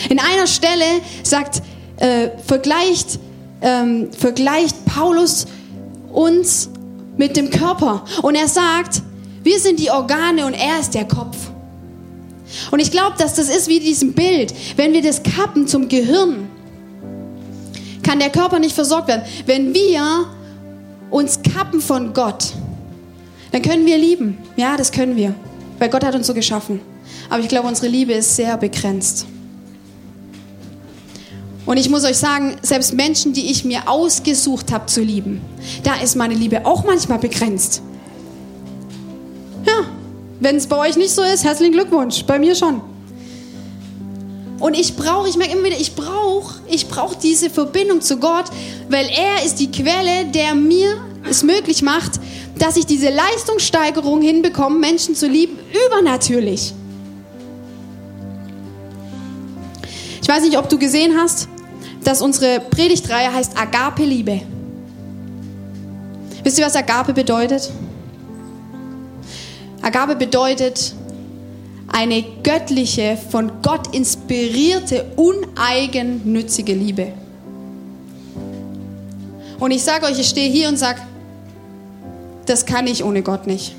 in 0.09 0.19
einer 0.19 0.47
Stelle 0.47 0.85
sagt, 1.23 1.63
äh, 1.97 2.31
vergleicht, 2.45 3.19
ähm, 3.61 4.11
vergleicht 4.13 4.85
Paulus 4.85 5.47
uns 6.13 6.69
mit 7.17 7.37
dem 7.37 7.51
Körper. 7.51 8.05
Und 8.23 8.35
er 8.35 8.49
sagt, 8.49 9.03
Wir 9.45 9.59
sind 9.59 9.81
die 9.81 9.91
Organe 9.91 10.47
und 10.47 10.55
er 10.55 10.79
ist 10.79 10.95
der 10.95 11.05
Kopf. 11.05 11.37
Und 12.71 12.81
ich 12.81 12.91
glaube, 12.91 13.17
dass 13.19 13.35
das 13.35 13.49
ist 13.49 13.69
wie 13.69 13.81
diesem 13.81 14.13
Bild. 14.13 14.55
Wenn 14.77 14.93
wir 14.93 15.03
das 15.03 15.23
kappen 15.23 15.67
zum 15.67 15.89
Gehirn, 15.89 16.49
kann 18.03 18.19
der 18.19 18.31
Körper 18.31 18.59
nicht 18.59 18.75
versorgt 18.75 19.09
werden. 19.09 19.23
Wenn 19.47 19.75
wir 19.75 20.27
uns 21.11 21.41
kappen 21.43 21.81
von 21.81 22.13
Gott, 22.13 22.53
dann 23.53 23.63
können 23.63 23.87
wir 23.87 23.99
lieben. 23.99 24.39
Ja, 24.57 24.77
das 24.77 24.93
können 24.93 25.17
wir. 25.17 25.35
Weil 25.79 25.91
Gott 25.91 26.05
hat 26.05 26.15
uns 26.15 26.27
so 26.27 26.35
geschaffen. 26.35 26.81
Aber 27.29 27.41
ich 27.41 27.49
glaube, 27.49 27.69
unsere 27.69 27.89
Liebe 27.89 28.13
ist 28.13 28.37
sehr 28.37 28.57
begrenzt. 28.57 29.27
Und 31.65 31.77
ich 31.77 31.89
muss 31.89 32.05
euch 32.05 32.17
sagen, 32.17 32.57
selbst 32.63 32.93
Menschen, 32.93 33.33
die 33.33 33.51
ich 33.51 33.65
mir 33.65 33.89
ausgesucht 33.89 34.73
habe 34.73 34.87
zu 34.87 35.01
lieben, 35.01 35.41
da 35.85 35.95
ist 35.95 36.17
meine 36.17 36.35
Liebe 36.35 36.67
auch 36.67 36.85
manchmal 36.85 37.19
begrenzt. 37.19 37.83
Wenn 40.43 40.57
es 40.57 40.67
bei 40.67 40.77
euch 40.77 40.97
nicht 40.97 41.13
so 41.13 41.23
ist, 41.23 41.45
herzlichen 41.45 41.73
Glückwunsch, 41.73 42.25
bei 42.25 42.37
mir 42.37 42.57
schon. 42.57 42.81
Und 44.59 44.75
ich 44.75 44.97
brauche, 44.97 45.29
ich 45.29 45.37
merke 45.37 45.53
immer 45.53 45.67
wieder, 45.67 45.79
ich 45.79 45.95
brauche, 45.95 46.61
ich 46.69 46.89
brauche 46.89 47.17
diese 47.17 47.49
Verbindung 47.49 48.01
zu 48.01 48.17
Gott, 48.17 48.47
weil 48.89 49.07
er 49.07 49.47
ist 49.47 49.61
die 49.61 49.71
Quelle, 49.71 50.25
der 50.35 50.57
mir 50.57 51.01
es 51.31 51.45
möglich 51.45 51.83
macht, 51.83 52.19
dass 52.59 52.77
ich 52.77 52.87
diese 52.87 53.11
Leistungssteigerung 53.11 54.21
hinbekomme, 54.21 54.81
Menschen 54.81 55.15
zu 55.15 55.29
lieben, 55.29 55.61
übernatürlich. 55.87 56.75
Ich 60.21 60.29
weiß 60.29 60.43
nicht, 60.43 60.59
ob 60.59 60.69
du 60.69 60.77
gesehen 60.77 61.17
hast, 61.17 61.47
dass 62.03 62.21
unsere 62.21 62.59
Predigtreihe 62.59 63.33
heißt 63.33 63.57
Agape-Liebe. 63.57 64.41
Wisst 66.43 66.59
ihr, 66.59 66.67
was 66.67 66.75
Agape 66.75 67.13
bedeutet? 67.13 67.71
Agape 69.83 70.15
bedeutet 70.15 70.95
eine 71.89 72.25
göttliche, 72.43 73.19
von 73.31 73.51
Gott 73.63 73.95
inspirierte, 73.95 75.05
uneigennützige 75.17 76.73
Liebe. 76.73 77.09
Und 79.59 79.71
ich 79.73 79.83
sage 79.83 80.07
euch, 80.07 80.19
ich 80.19 80.29
stehe 80.29 80.51
hier 80.51 80.69
und 80.69 80.79
sage, 80.79 81.01
das 82.47 82.65
kann 82.67 82.87
ich 82.87 83.05
ohne 83.05 83.23
Gott 83.23 83.47
nicht. 83.47 83.75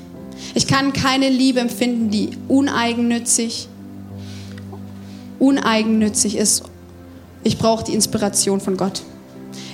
Ich 0.54 0.66
kann 0.66 0.92
keine 0.92 1.28
Liebe 1.28 1.60
empfinden, 1.60 2.10
die 2.10 2.30
uneigennützig, 2.48 3.68
uneigennützig 5.38 6.36
ist. 6.36 6.64
Ich 7.42 7.58
brauche 7.58 7.84
die 7.84 7.94
Inspiration 7.94 8.60
von 8.60 8.76
Gott. 8.76 9.02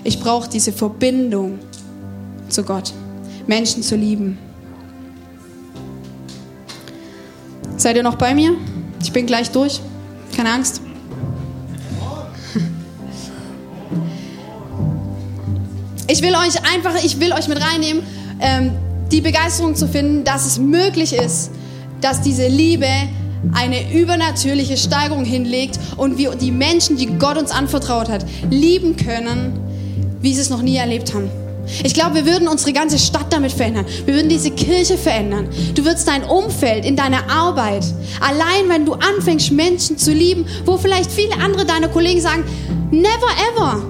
Ich 0.02 0.20
brauche 0.20 0.48
diese 0.48 0.72
Verbindung 0.72 1.58
zu 2.48 2.62
Gott, 2.62 2.92
Menschen 3.46 3.82
zu 3.82 3.96
lieben. 3.96 4.38
Seid 7.80 7.96
ihr 7.96 8.02
noch 8.02 8.16
bei 8.16 8.34
mir? 8.34 8.52
Ich 9.02 9.10
bin 9.10 9.24
gleich 9.24 9.52
durch. 9.52 9.80
Keine 10.36 10.52
Angst. 10.52 10.82
Ich 16.06 16.20
will 16.20 16.34
euch 16.34 16.62
einfach, 16.74 17.02
ich 17.02 17.20
will 17.20 17.32
euch 17.32 17.48
mit 17.48 17.58
reinnehmen, 17.58 18.02
ähm, 18.38 18.72
die 19.10 19.22
Begeisterung 19.22 19.76
zu 19.76 19.88
finden, 19.88 20.24
dass 20.24 20.44
es 20.44 20.58
möglich 20.58 21.14
ist, 21.14 21.52
dass 22.02 22.20
diese 22.20 22.48
Liebe 22.48 22.86
eine 23.54 23.94
übernatürliche 23.94 24.76
Steigerung 24.76 25.24
hinlegt 25.24 25.78
und 25.96 26.18
wir 26.18 26.34
die 26.34 26.50
Menschen, 26.50 26.98
die 26.98 27.06
Gott 27.06 27.38
uns 27.38 27.50
anvertraut 27.50 28.10
hat, 28.10 28.26
lieben 28.50 28.96
können, 28.96 29.58
wie 30.20 30.34
sie 30.34 30.42
es 30.42 30.50
noch 30.50 30.60
nie 30.60 30.76
erlebt 30.76 31.14
haben. 31.14 31.30
Ich 31.82 31.94
glaube, 31.94 32.16
wir 32.16 32.26
würden 32.26 32.48
unsere 32.48 32.72
ganze 32.72 32.98
Stadt 32.98 33.26
damit 33.30 33.52
verändern. 33.52 33.86
Wir 34.04 34.14
würden 34.14 34.28
diese 34.28 34.50
Kirche 34.50 34.98
verändern. 34.98 35.48
Du 35.74 35.84
würdest 35.84 36.08
dein 36.08 36.24
Umfeld 36.24 36.84
in 36.84 36.96
deiner 36.96 37.30
Arbeit, 37.30 37.84
allein 38.20 38.68
wenn 38.68 38.84
du 38.84 38.94
anfängst, 38.94 39.52
Menschen 39.52 39.98
zu 39.98 40.12
lieben, 40.12 40.46
wo 40.64 40.76
vielleicht 40.76 41.10
viele 41.10 41.34
andere 41.42 41.64
deiner 41.64 41.88
Kollegen 41.88 42.20
sagen, 42.20 42.44
never 42.90 43.30
ever. 43.52 43.82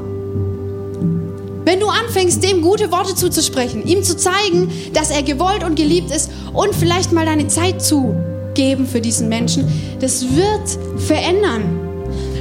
Wenn 1.64 1.78
du 1.78 1.88
anfängst, 1.88 2.42
dem 2.42 2.62
gute 2.62 2.90
Worte 2.90 3.14
zuzusprechen, 3.14 3.86
ihm 3.86 4.02
zu 4.02 4.16
zeigen, 4.16 4.72
dass 4.92 5.10
er 5.10 5.22
gewollt 5.22 5.62
und 5.62 5.76
geliebt 5.76 6.10
ist 6.10 6.30
und 6.52 6.74
vielleicht 6.74 7.12
mal 7.12 7.26
deine 7.26 7.48
Zeit 7.48 7.82
zu 7.82 8.14
geben 8.54 8.86
für 8.86 9.00
diesen 9.00 9.28
Menschen, 9.28 9.68
das 10.00 10.22
wird 10.22 11.00
verändern. 11.00 11.78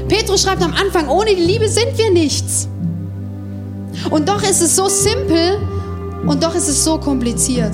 Petrus 0.08 0.42
schreibt 0.42 0.64
am 0.64 0.74
Anfang, 0.74 1.10
ohne 1.10 1.36
die 1.36 1.44
Liebe 1.44 1.68
sind 1.68 1.98
wir 1.98 2.10
nichts. 2.12 2.68
Und 4.10 4.28
doch 4.28 4.42
ist 4.44 4.62
es 4.62 4.76
so 4.76 4.88
simpel 4.88 5.60
und 6.26 6.44
doch 6.44 6.56
ist 6.56 6.68
es 6.68 6.84
so 6.84 6.98
kompliziert. 6.98 7.74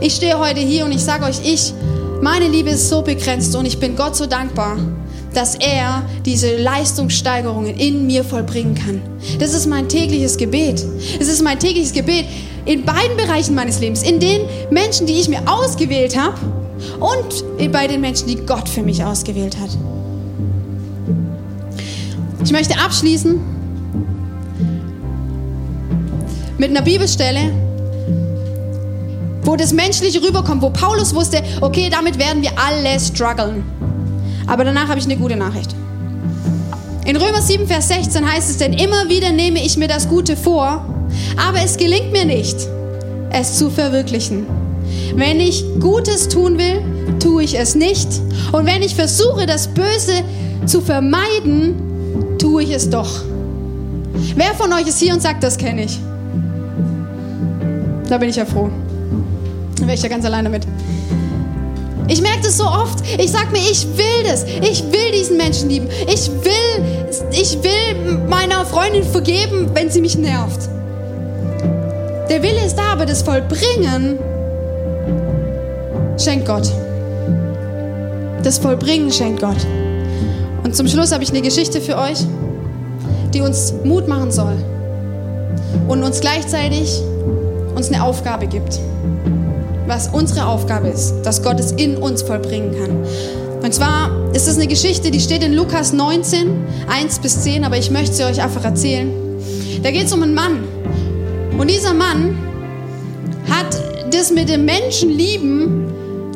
Ich 0.00 0.14
stehe 0.14 0.38
heute 0.38 0.60
hier 0.60 0.84
und 0.84 0.92
ich 0.92 1.02
sage 1.02 1.24
euch, 1.24 1.40
ich, 1.44 1.72
meine 2.20 2.48
Liebe 2.48 2.70
ist 2.70 2.88
so 2.88 3.02
begrenzt 3.02 3.54
und 3.56 3.64
ich 3.64 3.78
bin 3.78 3.96
Gott 3.96 4.16
so 4.16 4.26
dankbar, 4.26 4.76
dass 5.32 5.54
er 5.54 6.02
diese 6.24 6.56
Leistungssteigerungen 6.56 7.74
in 7.74 8.06
mir 8.06 8.24
vollbringen 8.24 8.74
kann. 8.74 9.02
Das 9.38 9.54
ist 9.54 9.66
mein 9.66 9.88
tägliches 9.88 10.36
Gebet. 10.36 10.84
Es 11.18 11.28
ist 11.28 11.42
mein 11.42 11.58
tägliches 11.58 11.92
Gebet 11.92 12.26
in 12.66 12.84
beiden 12.84 13.16
Bereichen 13.16 13.54
meines 13.54 13.80
Lebens, 13.80 14.02
in 14.02 14.20
den 14.20 14.42
Menschen, 14.70 15.06
die 15.06 15.14
ich 15.14 15.28
mir 15.28 15.42
ausgewählt 15.46 16.18
habe 16.18 16.38
und 17.00 17.72
bei 17.72 17.86
den 17.86 18.00
Menschen, 18.00 18.28
die 18.28 18.36
Gott 18.36 18.68
für 18.68 18.82
mich 18.82 19.02
ausgewählt 19.02 19.56
hat. 19.58 19.70
Ich 22.44 22.52
möchte 22.52 22.78
abschließen 22.78 23.53
mit 26.58 26.70
einer 26.70 26.82
Bibelstelle, 26.82 27.52
wo 29.42 29.56
das 29.56 29.72
Menschliche 29.72 30.22
rüberkommt, 30.22 30.62
wo 30.62 30.70
Paulus 30.70 31.14
wusste, 31.14 31.42
okay, 31.60 31.88
damit 31.90 32.18
werden 32.18 32.42
wir 32.42 32.52
alle 32.56 32.98
strugglen. 32.98 33.64
Aber 34.46 34.64
danach 34.64 34.88
habe 34.88 34.98
ich 34.98 35.04
eine 35.04 35.16
gute 35.16 35.36
Nachricht. 35.36 35.74
In 37.04 37.16
Römer 37.16 37.42
7, 37.42 37.66
Vers 37.66 37.88
16 37.88 38.30
heißt 38.30 38.50
es, 38.50 38.58
denn 38.58 38.72
immer 38.72 39.08
wieder 39.08 39.30
nehme 39.30 39.62
ich 39.62 39.76
mir 39.76 39.88
das 39.88 40.08
Gute 40.08 40.36
vor, 40.36 40.86
aber 41.36 41.60
es 41.62 41.76
gelingt 41.76 42.12
mir 42.12 42.24
nicht, 42.24 42.56
es 43.30 43.58
zu 43.58 43.70
verwirklichen. 43.70 44.46
Wenn 45.14 45.38
ich 45.38 45.64
Gutes 45.80 46.28
tun 46.28 46.58
will, 46.58 46.82
tue 47.20 47.44
ich 47.44 47.58
es 47.58 47.74
nicht. 47.74 48.08
Und 48.52 48.66
wenn 48.66 48.82
ich 48.82 48.94
versuche, 48.94 49.46
das 49.46 49.68
Böse 49.68 50.22
zu 50.66 50.80
vermeiden, 50.80 51.74
tue 52.38 52.62
ich 52.62 52.70
es 52.70 52.88
doch. 52.88 53.22
Wer 54.34 54.54
von 54.54 54.72
euch 54.72 54.86
ist 54.86 55.00
hier 55.00 55.12
und 55.12 55.20
sagt, 55.20 55.42
das 55.42 55.58
kenne 55.58 55.84
ich? 55.84 55.98
Da 58.08 58.18
bin 58.18 58.28
ich 58.28 58.36
ja 58.36 58.44
froh. 58.44 58.70
Da 59.76 59.82
wäre 59.82 59.94
ich 59.94 60.02
ja 60.02 60.08
ganz 60.08 60.24
alleine 60.24 60.48
mit. 60.48 60.66
Ich 62.06 62.20
merke 62.20 62.42
das 62.42 62.58
so 62.58 62.64
oft. 62.64 63.02
Ich 63.18 63.30
sage 63.30 63.50
mir, 63.50 63.58
ich 63.58 63.86
will 63.96 64.24
das. 64.24 64.44
Ich 64.44 64.84
will 64.84 65.10
diesen 65.12 65.36
Menschen 65.36 65.70
lieben. 65.70 65.88
Ich 66.06 66.30
will, 66.30 67.08
ich 67.32 67.58
will 67.62 68.18
meiner 68.28 68.64
Freundin 68.66 69.04
vergeben, 69.04 69.70
wenn 69.74 69.90
sie 69.90 70.00
mich 70.00 70.16
nervt. 70.16 70.68
Der 72.28 72.42
Wille 72.42 72.64
ist 72.64 72.76
da, 72.76 72.92
aber 72.92 73.06
das 73.06 73.22
Vollbringen 73.22 74.18
schenkt 76.18 76.46
Gott. 76.46 76.70
Das 78.42 78.58
Vollbringen 78.58 79.10
schenkt 79.10 79.40
Gott. 79.40 79.66
Und 80.62 80.76
zum 80.76 80.88
Schluss 80.88 81.12
habe 81.12 81.22
ich 81.22 81.30
eine 81.30 81.42
Geschichte 81.42 81.80
für 81.80 81.96
euch, 81.96 82.18
die 83.32 83.40
uns 83.40 83.74
Mut 83.84 84.08
machen 84.08 84.30
soll 84.30 84.56
und 85.88 86.02
uns 86.02 86.20
gleichzeitig 86.20 87.02
uns 87.74 87.90
eine 87.90 88.02
Aufgabe 88.02 88.46
gibt. 88.46 88.80
Was 89.86 90.08
unsere 90.08 90.46
Aufgabe 90.46 90.88
ist, 90.88 91.22
dass 91.22 91.42
Gott 91.42 91.60
es 91.60 91.72
in 91.72 91.96
uns 91.96 92.22
vollbringen 92.22 92.72
kann. 92.72 93.62
Und 93.62 93.72
zwar 93.72 94.10
ist 94.34 94.48
es 94.48 94.56
eine 94.56 94.66
Geschichte, 94.66 95.10
die 95.10 95.20
steht 95.20 95.42
in 95.42 95.54
Lukas 95.54 95.92
19, 95.92 96.64
1 96.88 97.18
bis 97.20 97.42
10, 97.42 97.64
aber 97.64 97.76
ich 97.78 97.90
möchte 97.90 98.14
sie 98.14 98.24
euch 98.24 98.42
einfach 98.42 98.64
erzählen. 98.64 99.10
Da 99.82 99.90
geht 99.90 100.06
es 100.06 100.12
um 100.12 100.22
einen 100.22 100.34
Mann. 100.34 100.64
Und 101.58 101.70
dieser 101.70 101.94
Mann 101.94 102.36
hat 103.50 103.82
das 104.12 104.30
mit 104.30 104.48
dem 104.48 104.64
Menschenlieben 104.64 105.84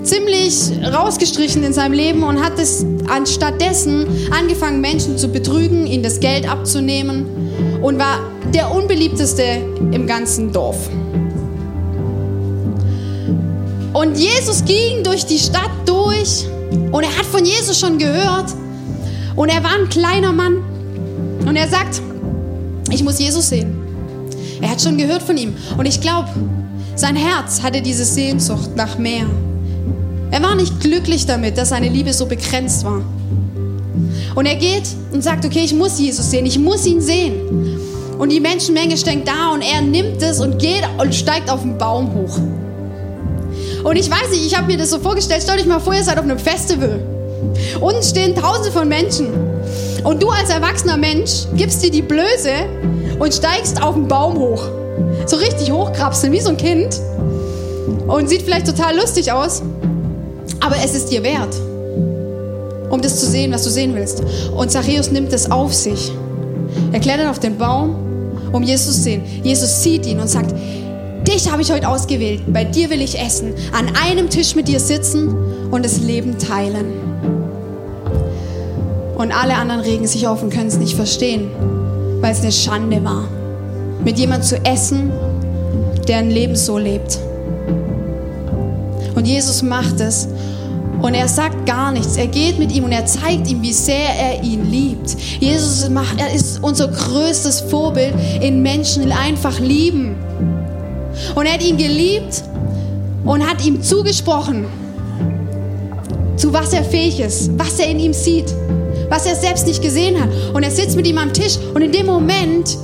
ziemlich 0.03 0.70
rausgestrichen 0.82 1.62
in 1.64 1.72
seinem 1.72 1.93
Leben 1.93 2.22
und 2.22 2.43
hat 2.43 2.59
es 2.59 2.86
anstattdessen 3.09 4.07
angefangen, 4.30 4.80
Menschen 4.80 5.18
zu 5.18 5.28
betrügen, 5.28 5.86
ihnen 5.86 6.03
das 6.03 6.20
Geld 6.20 6.49
abzunehmen 6.49 7.26
und 7.82 7.99
war 7.99 8.20
der 8.55 8.74
unbeliebteste 8.74 9.43
im 9.93 10.07
ganzen 10.07 10.53
Dorf. 10.53 10.89
Und 14.09 14.17
Jesus 14.17 14.65
ging 14.65 15.05
durch 15.05 15.27
die 15.27 15.39
Stadt 15.39 15.71
durch 15.85 16.47
und 16.91 17.03
er 17.03 17.15
hat 17.15 17.27
von 17.27 17.45
Jesus 17.45 17.79
schon 17.79 17.99
gehört. 17.99 18.55
Und 19.37 19.51
er 19.51 19.63
war 19.63 19.75
ein 19.79 19.91
kleiner 19.91 20.33
Mann. 20.33 20.65
Und 21.47 21.57
er 21.57 21.69
sagt, 21.69 22.01
ich 22.91 23.05
muss 23.05 23.19
Jesus 23.19 23.51
sehen. 23.51 23.77
Er 24.63 24.71
hat 24.71 24.81
schon 24.81 24.97
gehört 24.97 25.23
von 25.23 25.37
ihm. 25.37 25.55
Und 25.77 25.85
ich 25.85 26.01
glaube, 26.01 26.31
sein 26.97 27.17
Herz 27.17 27.63
hatte 27.63 27.83
diese 27.83 28.07
Sehnsucht 28.07 28.75
nach 28.77 28.97
mehr. 28.97 29.27
Er 30.31 30.43
war 30.43 30.55
nicht 30.55 30.81
glücklich 30.81 31.27
damit, 31.27 31.59
dass 31.59 31.69
seine 31.69 31.91
Liebe 31.91 32.15
so 32.15 32.25
begrenzt 32.25 32.85
war. 32.85 33.03
Und 34.35 34.47
er 34.47 34.57
geht 34.57 34.89
und 35.13 35.23
sagt, 35.23 35.45
okay, 35.45 35.65
ich 35.67 35.75
muss 35.75 36.01
Jesus 36.01 36.31
sehen, 36.31 36.47
ich 36.47 36.59
muss 36.59 36.87
ihn 36.87 37.03
sehen. 37.03 37.79
Und 38.19 38.33
die 38.33 38.41
Menschenmenge 38.41 38.97
steht 38.97 39.29
da 39.29 39.53
und 39.53 39.61
er 39.61 39.83
nimmt 39.83 40.23
es 40.23 40.41
und 40.41 40.59
geht 40.59 40.83
und 40.97 41.15
steigt 41.15 41.51
auf 41.51 41.61
den 41.61 41.77
Baum 41.77 42.15
hoch. 42.15 42.39
Und 43.89 43.97
ich 43.97 44.11
weiß 44.11 44.30
nicht, 44.32 44.45
ich 44.45 44.55
habe 44.55 44.66
mir 44.66 44.76
das 44.76 44.91
so 44.91 44.99
vorgestellt, 44.99 45.43
stellt 45.43 45.61
euch 45.61 45.66
mal 45.66 45.80
vor, 45.80 45.95
ihr 45.95 46.05
seid 46.05 46.18
auf 46.18 46.24
einem 46.24 46.39
Festival. 46.39 47.01
Unten 47.80 48.03
stehen 48.03 48.34
tausende 48.34 48.70
von 48.70 48.86
Menschen. 48.86 49.28
Und 50.05 50.22
du 50.22 50.28
als 50.28 50.51
erwachsener 50.51 50.99
Mensch 50.99 51.47
gibst 51.57 51.82
dir 51.82 51.91
die 51.91 52.03
Blöße 52.03 52.53
und 53.18 53.32
steigst 53.32 53.82
auf 53.82 53.95
den 53.95 54.07
Baum 54.07 54.39
hoch. 54.39 54.62
So 55.24 55.36
richtig 55.36 55.72
hochkrapseln, 55.72 56.34
wie 56.34 56.41
so 56.41 56.51
ein 56.51 56.59
Kind. 56.59 57.01
Und 58.07 58.28
sieht 58.28 58.43
vielleicht 58.43 58.66
total 58.66 58.95
lustig 58.95 59.32
aus. 59.32 59.62
Aber 60.61 60.76
es 60.84 60.95
ist 60.95 61.11
dir 61.11 61.22
wert, 61.22 61.55
um 62.91 63.01
das 63.01 63.18
zu 63.18 63.26
sehen, 63.26 63.53
was 63.53 63.64
du 63.64 63.70
sehen 63.70 63.95
willst. 63.95 64.22
Und 64.55 64.70
Zachäus 64.70 65.11
nimmt 65.11 65.32
es 65.32 65.51
auf 65.51 65.72
sich. 65.72 66.12
Er 66.93 67.01
klettert 67.01 67.30
auf 67.30 67.39
den 67.39 67.57
Baum, 67.57 67.97
um 68.53 68.62
Jesus 68.62 68.97
zu 68.97 69.03
sehen. 69.05 69.22
Jesus 69.43 69.82
sieht 69.82 70.05
ihn 70.05 70.20
und 70.20 70.28
sagt, 70.28 70.55
dich 71.27 71.51
habe 71.51 71.62
ich 71.62 71.73
heute 71.73 71.89
ausgewählt. 71.89 72.43
Bei 72.53 72.64
dir 72.64 72.91
will 72.91 73.03
ich 73.03 73.19
essen, 73.19 73.55
an 73.73 73.91
einem 73.97 74.31
Tisch 74.31 74.55
mit 74.55 74.69
dir 74.69 74.81
sitzen 74.81 75.35
und 75.71 75.85
das 75.85 76.01
Leben 76.01 76.39
teilen. 76.39 76.87
Und 79.16 79.33
alle 79.33 79.55
anderen 79.55 79.81
regen 79.81 80.07
sich 80.07 80.27
auf 80.29 80.43
und 80.43 80.51
können 80.51 80.69
es 80.69 80.79
nicht 80.79 80.95
verstehen, 80.95 81.51
weil 82.21 82.33
es 82.33 82.41
eine 82.41 82.53
Schande 82.53 83.03
war, 83.03 83.29
mit 84.05 84.19
jemandem 84.19 84.47
zu 84.49 84.64
essen, 84.64 85.11
der 86.07 86.19
ein 86.19 86.31
Leben 86.31 86.55
so 86.55 86.79
lebt. 86.79 87.19
Und 89.14 89.27
Jesus 89.27 89.62
macht 89.62 90.01
es. 90.01 90.29
Und 91.03 91.14
er 91.14 91.29
sagt 91.29 91.66
gar 91.66 91.93
nichts. 91.93 92.16
Er 92.16 92.27
geht 92.27 92.59
mit 92.59 92.73
ihm 92.73 92.85
und 92.85 92.93
er 92.93 93.07
zeigt 93.07 93.49
ihm, 93.49 93.62
wie 93.62 93.73
sehr 93.73 94.09
er 94.19 94.43
ihn 94.43 94.69
liebt. 94.69 95.16
Jesus 95.41 95.89
macht, 95.89 96.21
er 96.21 96.33
ist 96.33 96.62
unser 96.62 96.89
größtes 96.89 97.62
Vorbild 97.62 98.14
in 98.41 98.62
Menschen, 98.62 99.07
die 99.07 99.12
einfach 99.12 99.59
lieben. 99.61 100.16
Und 101.35 101.47
er 101.47 101.55
hat 101.55 101.62
ihn 101.62 101.77
geliebt 101.77 102.43
und 103.25 103.49
hat 103.49 103.64
ihm 103.64 103.83
zugesprochen, 103.83 104.66
zu 106.37 106.53
was 106.53 106.73
er 106.73 106.85
fähig 106.85 107.21
ist, 107.21 107.51
was 107.59 107.79
er 107.79 107.89
in 107.89 107.99
ihm 107.99 108.12
sieht, 108.12 108.55
was 109.09 109.27
er 109.27 109.35
selbst 109.35 109.66
nicht 109.66 109.83
gesehen 109.83 110.21
hat. 110.21 110.29
Und 110.55 110.62
er 110.62 110.71
sitzt 110.71 110.97
mit 110.97 111.07
ihm 111.07 111.19
am 111.19 111.33
Tisch 111.33 111.59
und 111.75 111.83
in 111.83 111.93
dem 111.93 112.07
Moment 112.07 112.79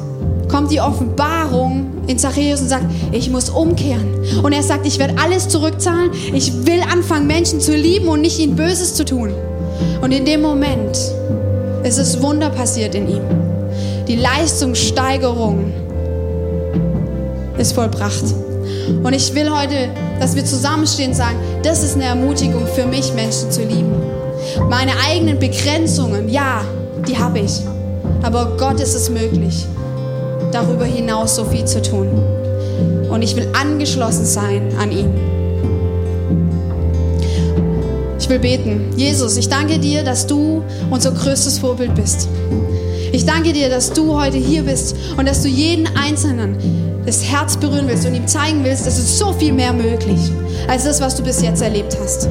kommt 0.49 0.71
die 0.71 0.81
Offenbarung 0.81 1.87
in 2.07 2.19
Zachäus 2.19 2.61
und 2.61 2.69
sagt, 2.69 2.85
ich 3.13 3.31
muss 3.31 3.49
umkehren. 3.49 4.15
Und 4.43 4.53
er 4.53 4.63
sagt, 4.63 4.87
ich 4.87 4.99
werde 4.99 5.15
alles 5.23 5.49
zurückzahlen. 5.49 6.11
Ich 6.33 6.67
will 6.67 6.81
anfangen, 6.93 7.27
Menschen 7.27 7.61
zu 7.61 7.75
lieben 7.75 8.09
und 8.09 8.21
nicht 8.21 8.39
ihnen 8.39 8.57
Böses 8.57 8.95
zu 8.95 9.05
tun. 9.05 9.33
Und 10.01 10.13
in 10.13 10.25
dem 10.25 10.43
Moment 10.43 10.97
ist 11.83 11.99
es 11.99 12.21
Wunder 12.23 12.51
passiert 12.51 12.95
in 12.95 13.09
ihm. 13.09 13.23
Die 14.07 14.17
Leistungssteigerung 14.17 15.73
ist 17.59 17.73
vollbracht. 17.73 18.25
Und 19.03 19.13
ich 19.13 19.35
will 19.35 19.51
heute, 19.51 19.89
dass 20.21 20.35
wir 20.35 20.45
zusammenstehen 20.45 21.11
und 21.11 21.17
sagen, 21.17 21.37
das 21.63 21.83
ist 21.83 21.95
eine 21.95 22.05
Ermutigung 22.05 22.67
für 22.67 22.87
mich, 22.87 23.13
Menschen 23.15 23.51
zu 23.51 23.63
lieben. 23.63 23.93
Meine 24.69 24.93
eigenen 25.09 25.39
Begrenzungen, 25.39 26.29
ja, 26.29 26.63
die 27.07 27.19
habe 27.19 27.41
ich. 27.41 27.61
Aber 28.23 28.57
Gott 28.57 28.81
ist 28.81 28.95
es 28.95 29.11
möglich, 29.11 29.67
darüber 30.53 30.85
hinaus 30.85 31.37
so 31.37 31.45
viel 31.45 31.65
zu 31.65 31.83
tun. 31.83 32.09
Und 33.11 33.23
ich 33.23 33.37
will 33.37 33.49
angeschlossen 33.53 34.25
sein 34.25 34.73
an 34.79 34.91
ihn. 34.91 35.13
Ich 38.19 38.29
will 38.29 38.39
beten. 38.39 38.91
Jesus, 38.97 39.37
ich 39.37 39.49
danke 39.49 39.79
dir, 39.79 40.03
dass 40.03 40.27
du 40.27 40.63
unser 40.91 41.11
größtes 41.13 41.59
Vorbild 41.59 41.95
bist. 41.95 42.29
Ich 43.15 43.25
danke 43.25 43.53
dir, 43.53 43.69
dass 43.69 43.93
du 43.93 44.21
heute 44.21 44.39
hier 44.39 44.65
bist 44.65 44.97
und 45.17 45.29
dass 45.29 45.41
du 45.41 45.49
jeden 45.49 45.87
Einzelnen 45.97 46.57
das 47.07 47.23
Herz 47.23 47.57
berühren 47.57 47.87
willst 47.87 48.05
und 48.07 48.13
ihm 48.13 48.27
zeigen 48.27 48.65
willst, 48.65 48.89
dass 48.89 48.99
es 48.99 49.21
so 49.21 49.33
viel 49.33 49.53
mehr 49.53 49.73
möglich 49.73 50.19
als 50.67 50.83
das, 50.83 51.01
was 51.01 51.15
du 51.15 51.23
bis 51.23 51.41
jetzt 51.41 51.63
erlebt 51.63 51.97
hast. 52.03 52.29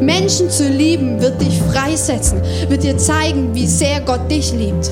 Menschen 0.00 0.48
zu 0.48 0.66
lieben 0.66 1.20
wird 1.20 1.42
dich 1.42 1.60
freisetzen, 1.70 2.40
wird 2.70 2.82
dir 2.82 2.96
zeigen, 2.96 3.54
wie 3.54 3.66
sehr 3.66 4.00
Gott 4.00 4.30
dich 4.30 4.54
liebt. 4.54 4.90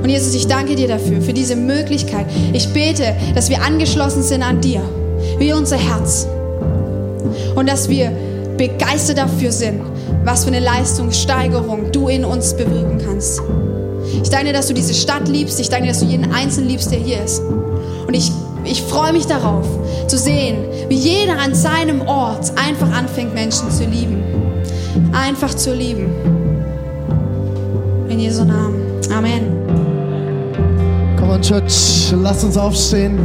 Und 0.00 0.10
Jesus, 0.10 0.32
ich 0.36 0.46
danke 0.46 0.76
dir 0.76 0.86
dafür, 0.86 1.20
für 1.20 1.32
diese 1.32 1.56
Möglichkeit. 1.56 2.26
Ich 2.52 2.68
bete, 2.68 3.16
dass 3.34 3.50
wir 3.50 3.62
angeschlossen 3.62 4.22
sind 4.22 4.44
an 4.44 4.60
dir, 4.60 4.82
wie 5.38 5.52
unser 5.52 5.76
Herz. 5.76 6.28
Und 7.56 7.68
dass 7.68 7.88
wir 7.88 8.12
begeistert 8.56 9.18
dafür 9.18 9.52
sind, 9.52 9.80
was 10.24 10.44
für 10.44 10.50
eine 10.50 10.60
Leistungssteigerung 10.60 11.92
du 11.92 12.08
in 12.08 12.24
uns 12.24 12.54
bewirken 12.54 13.00
kannst. 13.04 13.40
Ich 14.22 14.30
danke 14.30 14.46
dir, 14.46 14.52
dass 14.52 14.68
du 14.68 14.74
diese 14.74 14.94
Stadt 14.94 15.28
liebst. 15.28 15.60
Ich 15.60 15.68
danke 15.68 15.86
dir, 15.86 15.92
dass 15.92 16.00
du 16.00 16.06
jeden 16.06 16.32
Einzelnen 16.32 16.68
liebst, 16.68 16.90
der 16.90 16.98
hier 16.98 17.22
ist. 17.22 17.40
Und 17.40 18.14
ich, 18.14 18.30
ich 18.64 18.82
freue 18.82 19.12
mich 19.12 19.26
darauf, 19.26 19.66
zu 20.06 20.18
sehen, 20.18 20.58
wie 20.88 20.96
jeder 20.96 21.38
an 21.38 21.54
seinem 21.54 22.02
Ort 22.02 22.52
einfach 22.56 22.90
anfängt, 22.92 23.34
Menschen 23.34 23.70
zu 23.70 23.84
lieben. 23.84 24.22
Einfach 25.12 25.54
zu 25.54 25.74
lieben. 25.74 26.10
In 28.08 28.20
Jesu 28.20 28.44
Namen. 28.44 28.82
Amen. 29.12 29.56
Come 31.18 31.32
on, 31.32 31.42
Church, 31.42 32.12
lasst 32.22 32.44
uns 32.44 32.56
aufstehen. 32.56 33.18